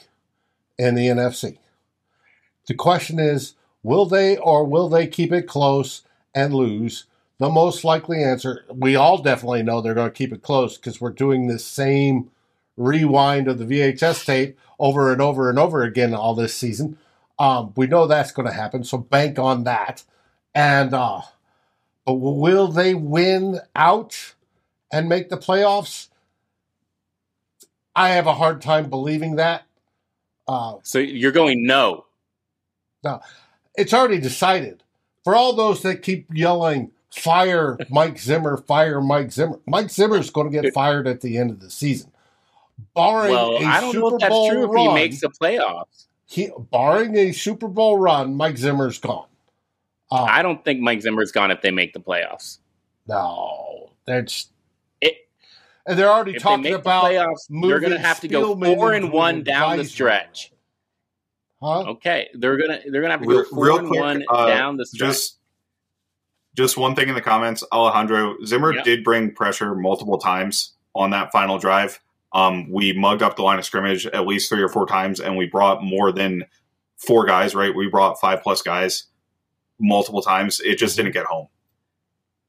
in 0.79 0.95
the 0.95 1.07
NFC. 1.07 1.59
The 2.67 2.75
question 2.75 3.19
is, 3.19 3.55
will 3.83 4.07
they 4.07 4.37
or 4.37 4.65
will 4.65 4.89
they 4.89 5.07
keep 5.07 5.33
it 5.33 5.49
close 5.49 6.03
and 6.35 6.55
lose 6.55 7.07
the 7.43 7.51
most 7.51 7.83
likely 7.83 8.23
answer, 8.23 8.65
we 8.73 8.95
all 8.95 9.21
definitely 9.21 9.65
know 9.65 9.81
they're 9.81 9.95
going 9.95 10.13
to 10.13 10.17
keep 10.17 10.33
it 10.33 10.43
close 10.43 10.77
because 10.77 11.01
we're 11.01 11.11
doing 11.11 11.49
the 11.49 11.59
same 11.59 12.31
rewind 12.77 13.49
of 13.49 13.59
the 13.59 13.65
VHS 13.65 14.25
tape 14.25 14.59
over 14.79 15.13
and 15.13 15.21
over 15.21 15.49
and 15.49 15.59
over 15.59 15.83
again 15.83 16.15
all 16.15 16.35
this 16.35 16.55
season. 16.55 16.99
Um, 17.39 17.73
we 17.77 17.87
know 17.87 18.07
that's 18.07 18.33
going 18.33 18.47
to 18.47 18.55
happen, 18.55 18.85
so 18.85 18.99
bank 18.99 19.39
on 19.39 19.65
that. 19.65 20.05
And 20.55 20.95
uh, 20.95 21.23
will 22.07 22.69
they 22.69 22.95
win 22.95 23.61
out 23.75 24.35
and 24.93 25.09
make 25.09 25.29
the 25.29 25.39
playoffs? 25.39 26.09
I 27.95 28.11
have 28.11 28.27
a 28.27 28.35
hard 28.35 28.63
time 28.63 28.89
believing 28.89 29.37
that. 29.37 29.65
Uh, 30.47 30.77
so 30.83 30.99
you're 30.99 31.33
going 31.33 31.67
no. 31.67 32.07
No, 33.05 33.21
it's 33.75 33.93
already 33.93 34.21
decided. 34.21 34.83
For 35.25 35.35
all 35.35 35.55
those 35.55 35.83
that 35.83 36.03
keep 36.03 36.27
yelling, 36.33 36.93
fire 37.11 37.77
Mike 37.91 38.19
Zimmer, 38.19 38.57
fire 38.57 39.01
Mike 39.01 39.33
Zimmer, 39.33 39.61
Mike 39.67 39.91
Zimmer 39.91 40.19
is 40.19 40.31
going 40.31 40.51
to 40.51 40.63
get 40.63 40.73
fired 40.75 41.07
at 41.07 41.21
the 41.21 41.39
end 41.39 41.51
of 41.51 41.61
the 41.61 41.71
season. 41.71 42.12
Barring 42.95 43.33
well, 43.33 43.57
a 43.57 43.65
I 43.65 43.81
don't 43.81 43.93
Super 43.93 44.11
know 44.11 44.15
if 44.17 44.21
that's 44.21 44.31
Bowl 44.31 44.51
true 44.51 44.67
run, 44.67 44.87
if 44.87 44.89
he 44.89 44.95
makes 44.95 45.21
the 45.21 45.29
playoffs. 45.29 46.07
He, 46.27 46.51
barring 46.71 47.17
a 47.17 47.33
Super 47.33 47.69
Bowl 47.69 47.99
run, 47.99 48.35
Mike 48.35 48.57
Zimmer's 48.57 48.99
gone. 48.99 49.27
Um, 50.11 50.27
I 50.29 50.43
don't 50.43 50.65
think 50.65 50.81
Mike 50.81 51.03
Zimmer's 51.03 51.33
gone 51.33 51.51
if 51.51 51.63
they 51.63 51.71
make 51.71 51.93
the 51.93 52.01
playoffs. 52.01 52.59
No, 53.07 53.91
that's 54.07 54.49
it. 55.01 55.17
And 55.87 55.99
they're 55.99 56.11
already 56.11 56.39
talking 56.39 56.73
about 56.73 57.03
the 57.03 57.09
playoffs. 57.09 57.47
They're 57.49 57.81
going 57.81 57.93
to 57.93 57.99
have 57.99 58.21
to 58.21 58.29
go 58.29 58.55
four 58.59 58.93
and 58.93 59.13
one 59.13 59.43
down 59.43 59.79
the 59.79 59.85
stretch. 59.85 60.53
Huh? 61.63 61.83
Okay, 61.91 62.29
they're 62.35 62.57
gonna 62.57 62.81
they're 62.91 63.03
gonna 63.03 63.13
have 63.13 63.21
to 63.21 63.27
go 63.27 63.45
four 63.45 63.65
Real 63.65 63.79
and 63.79 63.89
quick, 63.89 64.01
one 64.01 64.25
uh, 64.29 64.47
down 64.47 64.77
the 64.77 64.85
stretch. 64.85 65.09
Just, 65.11 65.39
just 66.57 66.77
one 66.77 66.97
thing 66.97 67.09
in 67.09 67.15
the 67.15 67.21
comments, 67.21 67.63
Alejandro 67.73 68.37
Zimmer 68.45 68.75
yep. 68.75 68.85
did 68.85 69.05
bring 69.05 69.33
pressure 69.33 69.75
multiple 69.77 70.19
times 70.19 70.73
on 70.93 71.11
that 71.11 71.31
final 71.31 71.59
drive. 71.59 72.01
Um, 72.35 72.71
we 72.71 72.93
mugged 72.93 73.23
up 73.23 73.37
the 73.37 73.43
line 73.43 73.59
of 73.59 73.65
scrimmage 73.65 74.07
at 74.07 74.27
least 74.27 74.49
three 74.49 74.63
or 74.63 74.69
four 74.69 74.87
times, 74.87 75.21
and 75.21 75.37
we 75.37 75.47
brought 75.47 75.83
more 75.83 76.13
than 76.13 76.45
four 76.97 77.27
guys. 77.27 77.55
Right, 77.55 77.75
we 77.75 77.89
brought 77.89 78.21
five 78.21 78.43
plus 78.43 78.63
guys 78.63 79.05
multiple 79.79 80.23
times. 80.23 80.61
It 80.61 80.77
just 80.77 80.97
didn't 80.97 81.13
get 81.13 81.27
home, 81.27 81.49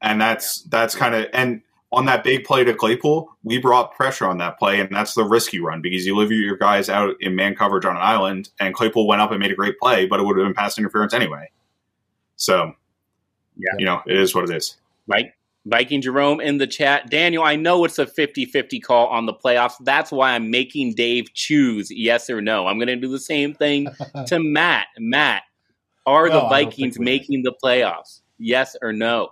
and 0.01 0.21
that's 0.21 0.63
that's 0.63 0.95
kind 0.95 1.15
of 1.15 1.27
and 1.33 1.61
on 1.93 2.05
that 2.05 2.23
big 2.23 2.43
play 2.43 2.63
to 2.63 2.73
Claypool, 2.73 3.29
we 3.43 3.59
brought 3.59 3.93
pressure 3.93 4.25
on 4.25 4.39
that 4.39 4.57
play, 4.57 4.79
and 4.79 4.93
that's 4.93 5.13
the 5.13 5.23
risky 5.23 5.59
run 5.59 5.79
because 5.79 6.05
you 6.05 6.17
leave 6.17 6.31
your 6.31 6.57
guys 6.57 6.89
out 6.89 7.15
in 7.19 7.35
man 7.35 7.55
coverage 7.55 7.85
on 7.85 7.95
an 7.95 8.01
island, 8.01 8.49
and 8.59 8.73
Claypool 8.73 9.07
went 9.07 9.21
up 9.21 9.29
and 9.29 9.39
made 9.39 9.51
a 9.51 9.55
great 9.55 9.77
play, 9.77 10.07
but 10.07 10.19
it 10.19 10.23
would 10.23 10.37
have 10.37 10.45
been 10.45 10.55
pass 10.55 10.77
interference 10.77 11.13
anyway. 11.13 11.49
So, 12.35 12.73
yeah, 13.55 13.73
you 13.77 13.85
know, 13.85 14.01
it 14.07 14.17
is 14.17 14.33
what 14.33 14.49
it 14.49 14.55
is. 14.55 14.77
Right. 15.07 15.33
Viking 15.65 16.01
Jerome 16.01 16.41
in 16.41 16.57
the 16.57 16.67
chat. 16.67 17.09
Daniel, 17.09 17.43
I 17.43 17.55
know 17.55 17.85
it's 17.85 17.99
a 17.99 18.05
50 18.05 18.45
50 18.45 18.79
call 18.79 19.07
on 19.07 19.25
the 19.25 19.33
playoffs. 19.33 19.75
That's 19.81 20.11
why 20.11 20.31
I'm 20.31 20.51
making 20.51 20.95
Dave 20.95 21.33
choose 21.33 21.89
yes 21.89 22.29
or 22.29 22.41
no. 22.41 22.67
I'm 22.67 22.77
going 22.77 22.87
to 22.87 22.95
do 22.95 23.09
the 23.09 23.19
same 23.19 23.53
thing 23.53 23.87
to 24.27 24.39
Matt. 24.39 24.87
Matt, 24.99 25.43
are 26.05 26.27
no, 26.27 26.41
the 26.41 26.47
Vikings 26.47 26.99
making 26.99 27.43
the 27.43 27.53
playoffs? 27.63 28.21
Yes 28.37 28.75
or 28.81 28.91
no? 28.91 29.29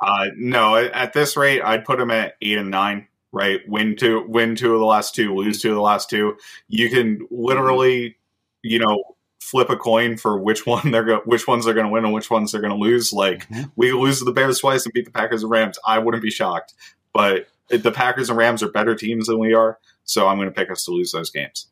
Uh, 0.00 0.26
no, 0.36 0.76
at 0.76 1.12
this 1.12 1.36
rate, 1.36 1.62
I'd 1.62 1.84
put 1.84 1.98
them 1.98 2.10
at 2.10 2.34
eight 2.42 2.58
and 2.58 2.70
nine. 2.70 3.06
Right, 3.32 3.60
win 3.68 3.94
two, 3.94 4.24
win 4.26 4.56
two 4.56 4.74
of 4.74 4.80
the 4.80 4.86
last 4.86 5.14
two, 5.14 5.32
lose 5.36 5.62
two 5.62 5.68
of 5.68 5.76
the 5.76 5.80
last 5.80 6.10
two. 6.10 6.36
You 6.66 6.90
can 6.90 7.28
literally, 7.30 8.16
you 8.62 8.80
know, 8.80 9.04
flip 9.40 9.70
a 9.70 9.76
coin 9.76 10.16
for 10.16 10.38
which 10.38 10.66
one 10.66 10.90
they're 10.90 11.04
go- 11.04 11.22
which 11.24 11.46
ones 11.46 11.64
they're 11.64 11.74
going 11.74 11.86
to 11.86 11.92
win 11.92 12.04
and 12.04 12.14
which 12.14 12.30
ones 12.30 12.52
they're 12.52 12.60
going 12.60 12.72
to 12.72 12.78
lose. 12.78 13.12
Like 13.12 13.48
mm-hmm. 13.48 13.70
we 13.76 13.92
lose 13.92 14.18
to 14.18 14.24
the 14.24 14.32
Bears 14.32 14.60
twice 14.60 14.84
and 14.84 14.92
beat 14.92 15.06
the 15.06 15.10
Packers 15.10 15.42
and 15.42 15.50
Rams, 15.50 15.78
I 15.86 15.98
wouldn't 15.98 16.22
be 16.22 16.30
shocked. 16.30 16.74
But 17.12 17.46
the 17.68 17.92
Packers 17.92 18.28
and 18.28 18.38
Rams 18.38 18.62
are 18.62 18.70
better 18.70 18.94
teams 18.94 19.26
than 19.26 19.38
we 19.38 19.54
are, 19.54 19.78
so 20.04 20.28
I'm 20.28 20.36
going 20.36 20.48
to 20.48 20.54
pick 20.54 20.70
us 20.70 20.84
to 20.84 20.92
lose 20.92 21.12
those 21.12 21.30
games. 21.30 21.68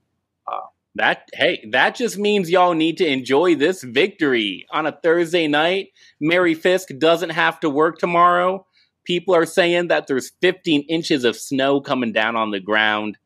Uh, 0.47 0.67
that 0.95 1.29
hey, 1.35 1.69
that 1.71 1.95
just 1.95 2.19
means 2.19 2.51
y'all 2.51 2.75
need 2.75 2.99
to 2.99 3.07
enjoy 3.07 3.55
this 3.55 3.83
victory 3.83 4.67
on 4.71 4.87
a 4.87 4.93
Thursday 5.03 5.47
night. 5.47 5.89
Mary 6.21 6.55
Fisk 6.55 6.89
doesn't 6.99 7.31
have 7.31 7.61
to 7.61 7.71
work 7.71 7.99
tomorrow. 7.99 8.65
People 9.05 9.35
are 9.35 9.47
saying 9.47 9.89
that 9.89 10.07
there's 10.07 10.33
15 10.43 10.83
inches 10.83 11.25
of 11.25 11.37
snow 11.37 11.81
coming 11.81 12.13
down 12.13 12.37
on 12.37 12.51
the 12.51 12.61
ground. 12.61 13.17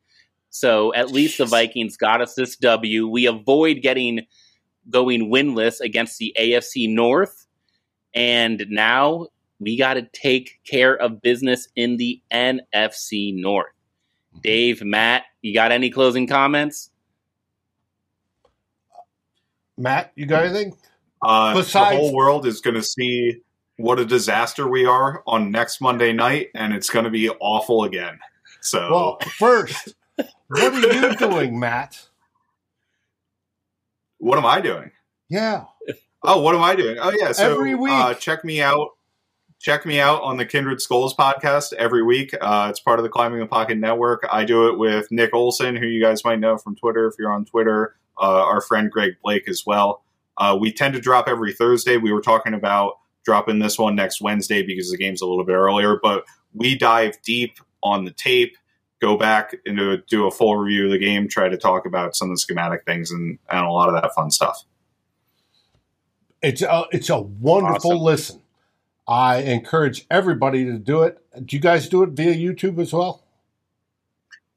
So 0.53 0.93
at 0.93 1.09
least 1.09 1.39
the 1.39 1.45
Vikings 1.45 1.97
got 1.97 2.21
us 2.21 2.35
this 2.35 2.55
W. 2.57 3.07
We 3.07 3.25
avoid 3.25 3.81
getting 3.81 4.27
going 4.87 5.31
winless 5.31 5.79
against 5.79 6.19
the 6.19 6.35
AFC 6.39 6.87
North. 6.93 7.47
And 8.13 8.63
now 8.69 9.29
we 9.59 9.75
got 9.79 9.95
to 9.95 10.03
take 10.13 10.59
care 10.63 10.95
of 10.95 11.23
business 11.23 11.67
in 11.75 11.97
the 11.97 12.21
NFC 12.31 13.33
North. 13.33 13.73
Mm-hmm. 14.35 14.41
Dave, 14.43 14.83
Matt, 14.83 15.23
you 15.41 15.55
got 15.55 15.71
any 15.71 15.89
closing 15.89 16.27
comments? 16.27 16.91
Matt, 19.75 20.11
you 20.15 20.27
got 20.27 20.45
anything? 20.45 20.77
Uh, 21.23 21.55
Besides, 21.55 21.95
the 21.95 21.97
whole 21.97 22.13
world 22.13 22.45
is 22.45 22.61
going 22.61 22.75
to 22.75 22.83
see 22.83 23.41
what 23.77 23.97
a 23.97 24.05
disaster 24.05 24.67
we 24.67 24.85
are 24.85 25.23
on 25.25 25.49
next 25.49 25.81
Monday 25.81 26.13
night, 26.13 26.49
and 26.53 26.75
it's 26.75 26.91
going 26.91 27.05
to 27.05 27.11
be 27.11 27.27
awful 27.27 27.85
again. 27.85 28.19
So, 28.61 28.91
well, 28.91 29.17
first, 29.39 29.95
what 30.15 30.73
are 30.73 30.93
you 30.93 31.15
doing, 31.17 31.59
Matt? 31.59 32.07
What 34.17 34.37
am 34.37 34.45
I 34.45 34.61
doing? 34.61 34.91
Yeah. 35.29 35.65
Oh, 36.23 36.41
what 36.41 36.55
am 36.55 36.61
I 36.61 36.75
doing? 36.75 36.97
Oh, 36.99 37.11
yeah. 37.11 37.31
So 37.33 37.51
every 37.51 37.75
week, 37.75 37.91
uh, 37.91 38.13
check 38.13 38.45
me 38.45 38.61
out. 38.61 38.89
Check 39.59 39.85
me 39.85 39.99
out 39.99 40.21
on 40.23 40.37
the 40.37 40.45
Kindred 40.45 40.81
Skulls 40.81 41.15
podcast 41.15 41.73
every 41.73 42.03
week. 42.03 42.33
Uh, 42.39 42.67
it's 42.69 42.79
part 42.79 42.99
of 42.99 43.03
the 43.03 43.09
Climbing 43.09 43.39
the 43.39 43.45
Pocket 43.45 43.77
Network. 43.77 44.25
I 44.29 44.43
do 44.43 44.67
it 44.67 44.77
with 44.77 45.09
Nick 45.09 45.33
Olson, 45.33 45.75
who 45.75 45.85
you 45.85 46.03
guys 46.03 46.23
might 46.25 46.39
know 46.39 46.57
from 46.57 46.75
Twitter 46.75 47.07
if 47.07 47.15
you're 47.17 47.31
on 47.31 47.45
Twitter 47.45 47.95
uh, 48.19 48.43
our 48.43 48.61
friend 48.61 48.91
Greg 48.91 49.13
Blake 49.23 49.47
as 49.47 49.63
well. 49.65 50.03
Uh, 50.37 50.57
we 50.59 50.71
tend 50.71 50.93
to 50.95 51.01
drop 51.01 51.27
every 51.27 51.53
Thursday. 51.53 51.97
We 51.97 52.11
were 52.11 52.21
talking 52.21 52.53
about 52.53 52.97
dropping 53.23 53.59
this 53.59 53.77
one 53.77 53.95
next 53.95 54.21
Wednesday 54.21 54.63
because 54.63 54.91
the 54.91 54.97
game's 54.97 55.21
a 55.21 55.27
little 55.27 55.45
bit 55.45 55.53
earlier, 55.53 55.99
but 56.01 56.25
we 56.53 56.77
dive 56.77 57.21
deep 57.21 57.59
on 57.81 58.05
the 58.05 58.11
tape, 58.11 58.57
go 59.03 59.17
back 59.17 59.53
and 59.65 60.01
do 60.07 60.27
a 60.27 60.31
full 60.31 60.55
review 60.55 60.85
of 60.85 60.91
the 60.91 60.97
game, 60.97 61.27
try 61.27 61.49
to 61.49 61.57
talk 61.57 61.85
about 61.85 62.15
some 62.15 62.29
of 62.29 62.37
the 62.37 62.39
schematic 62.39 62.85
things 62.85 63.11
and, 63.11 63.37
and 63.49 63.65
a 63.65 63.69
lot 63.69 63.89
of 63.89 64.01
that 64.01 64.15
fun 64.15 64.31
stuff. 64.31 64.63
It's 66.41 66.61
a, 66.61 66.85
it's 66.91 67.09
a 67.09 67.19
wonderful 67.19 67.91
awesome. 67.91 68.03
listen. 68.03 68.41
I 69.05 69.39
encourage 69.39 70.05
everybody 70.09 70.63
to 70.63 70.77
do 70.77 71.03
it. 71.03 71.17
Do 71.45 71.53
you 71.55 71.61
guys 71.61 71.89
do 71.89 72.03
it 72.03 72.11
via 72.11 72.33
YouTube 72.33 72.79
as 72.79 72.93
well? 72.93 73.23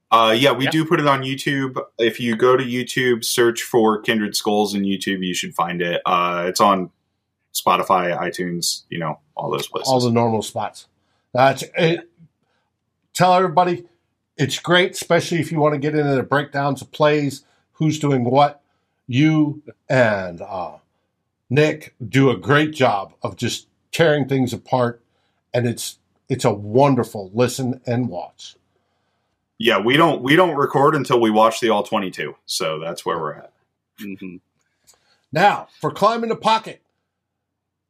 Uh, 0.09 0.33
yeah, 0.37 0.53
we 0.53 0.63
yeah. 0.63 0.71
do 0.71 0.85
put 0.85 1.01
it 1.01 1.07
on 1.07 1.23
YouTube. 1.23 1.77
If 1.99 2.21
you 2.21 2.37
go 2.37 2.55
to 2.55 2.63
YouTube, 2.63 3.25
search 3.25 3.61
for 3.63 3.99
Kindred 4.01 4.37
Skulls 4.37 4.73
in 4.73 4.83
YouTube, 4.83 5.25
you 5.25 5.33
should 5.33 5.53
find 5.53 5.81
it. 5.81 6.01
Uh, 6.05 6.45
it's 6.47 6.61
on 6.61 6.91
Spotify, 7.53 8.17
iTunes, 8.17 8.83
you 8.89 8.99
know, 8.99 9.19
all 9.35 9.51
those 9.51 9.67
places. 9.67 9.91
All 9.91 9.99
the 9.99 10.11
normal 10.11 10.41
spots. 10.41 10.87
That's 11.33 11.65
it. 11.75 12.09
Tell 13.13 13.33
everybody 13.33 13.83
it's 14.37 14.59
great, 14.59 14.91
especially 14.91 15.39
if 15.39 15.51
you 15.51 15.59
want 15.59 15.73
to 15.73 15.79
get 15.79 15.95
into 15.95 16.15
the 16.15 16.23
breakdowns 16.23 16.81
of 16.81 16.91
plays, 16.91 17.43
who's 17.73 17.99
doing 17.99 18.23
what. 18.23 18.61
You 19.07 19.63
and 19.89 20.41
uh, 20.41 20.77
Nick 21.49 21.95
do 22.07 22.29
a 22.29 22.37
great 22.37 22.73
job 22.73 23.13
of 23.23 23.37
just 23.37 23.67
tearing 23.91 24.27
things 24.27 24.53
apart, 24.53 25.01
and 25.53 25.65
it's 25.65 25.97
it's 26.29 26.45
a 26.45 26.53
wonderful 26.53 27.31
listen 27.33 27.79
and 27.85 28.09
watch. 28.09 28.55
Yeah, 29.57 29.79
we 29.79 29.97
don't 29.97 30.21
we 30.21 30.35
don't 30.35 30.55
record 30.55 30.93
until 30.93 31.21
we 31.21 31.29
watch 31.29 31.61
the 31.61 31.69
all 31.69 31.83
twenty 31.83 32.11
two. 32.11 32.35
So 32.45 32.79
that's 32.79 33.05
where 33.05 33.17
we're 33.17 33.35
at. 33.35 33.53
Mm-hmm. 34.01 34.37
Now 35.31 35.69
for 35.79 35.91
climbing 35.91 36.29
the 36.29 36.35
pocket, 36.35 36.81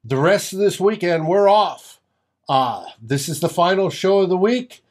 the 0.04 0.18
rest 0.18 0.54
of 0.54 0.60
this 0.60 0.80
weekend 0.80 1.28
we're 1.28 1.50
off. 1.50 2.00
Uh, 2.48 2.86
this 3.02 3.28
is 3.28 3.42
the 3.42 3.50
final 3.50 3.90
show 3.90 4.20
of 4.20 4.30
the 4.30 4.38
week, 4.38 4.82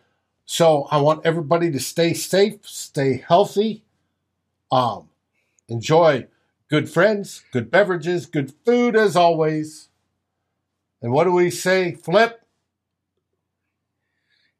so 0.46 0.88
I 0.90 0.98
want 0.98 1.26
everybody 1.26 1.70
to 1.72 1.80
stay 1.80 2.14
safe, 2.14 2.60
stay 2.62 3.22
healthy, 3.26 3.84
um, 4.72 5.08
enjoy 5.68 6.26
good 6.70 6.88
friends, 6.88 7.44
good 7.52 7.70
beverages, 7.70 8.26
good 8.26 8.54
food 8.64 8.96
as 8.96 9.16
always. 9.16 9.88
And 11.02 11.12
what 11.12 11.24
do 11.24 11.32
we 11.32 11.50
say, 11.50 11.92
Flip? 11.92 12.40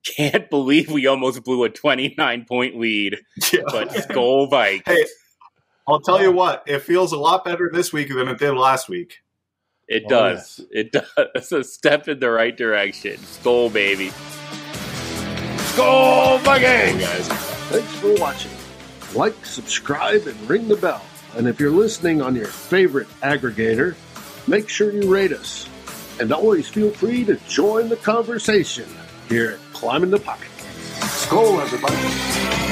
can't 0.07 0.49
believe 0.49 0.91
we 0.91 1.07
almost 1.07 1.43
blew 1.43 1.65
a 1.65 1.69
29 1.69 2.45
point 2.45 2.79
lead. 2.79 3.19
But 3.51 3.91
Skol 3.91 4.51
Vikes. 4.51 4.83
Hey, 4.87 5.05
I'll 5.89 6.01
tell 6.01 6.21
you 6.21 6.33
what, 6.33 6.63
it 6.67 6.81
feels 6.81 7.13
a 7.13 7.19
lot 7.19 7.45
better 7.45 7.71
this 7.73 7.93
week 7.93 8.09
than 8.09 8.29
it 8.29 8.39
did 8.39 8.53
last 8.53 8.89
week. 8.89 9.23
It 9.89 10.05
oh, 10.07 10.09
does. 10.09 10.61
Yes. 10.61 10.69
It 10.71 10.93
does. 11.17 11.27
It's 11.35 11.53
a 11.53 11.65
step 11.65 12.09
in 12.09 12.19
the 12.19 12.31
right 12.31 12.57
direction. 12.57 13.17
Skol, 13.19 13.73
baby. 13.73 14.13
Skol 15.77 16.41
Vikings! 16.41 17.03
guys. 17.03 17.29
Thanks 17.69 17.95
for 17.97 18.15
watching. 18.15 18.51
Like, 19.15 19.45
subscribe, 19.45 20.27
and 20.27 20.49
ring 20.49 20.69
the 20.69 20.77
bell. 20.77 21.05
And 21.37 21.47
if 21.47 21.61
you're 21.61 21.71
listening 21.71 22.23
on 22.23 22.35
your 22.35 22.47
favorite 22.47 23.09
aggregator, 23.21 23.95
make 24.49 24.71
sure 24.71 24.91
you 24.91 25.13
rate 25.13 25.33
us. 25.33 25.69
And 26.19 26.33
always 26.33 26.67
feel 26.67 26.91
free 26.91 27.27
to 27.27 27.37
join 27.47 27.91
the 27.91 27.97
conversation 27.97 28.89
here 29.29 29.51
at 29.51 29.73
Climbing 29.75 30.09
the 30.09 30.19
Pocket. 30.19 30.49
Skol, 31.01 31.61
everybody. 31.61 32.66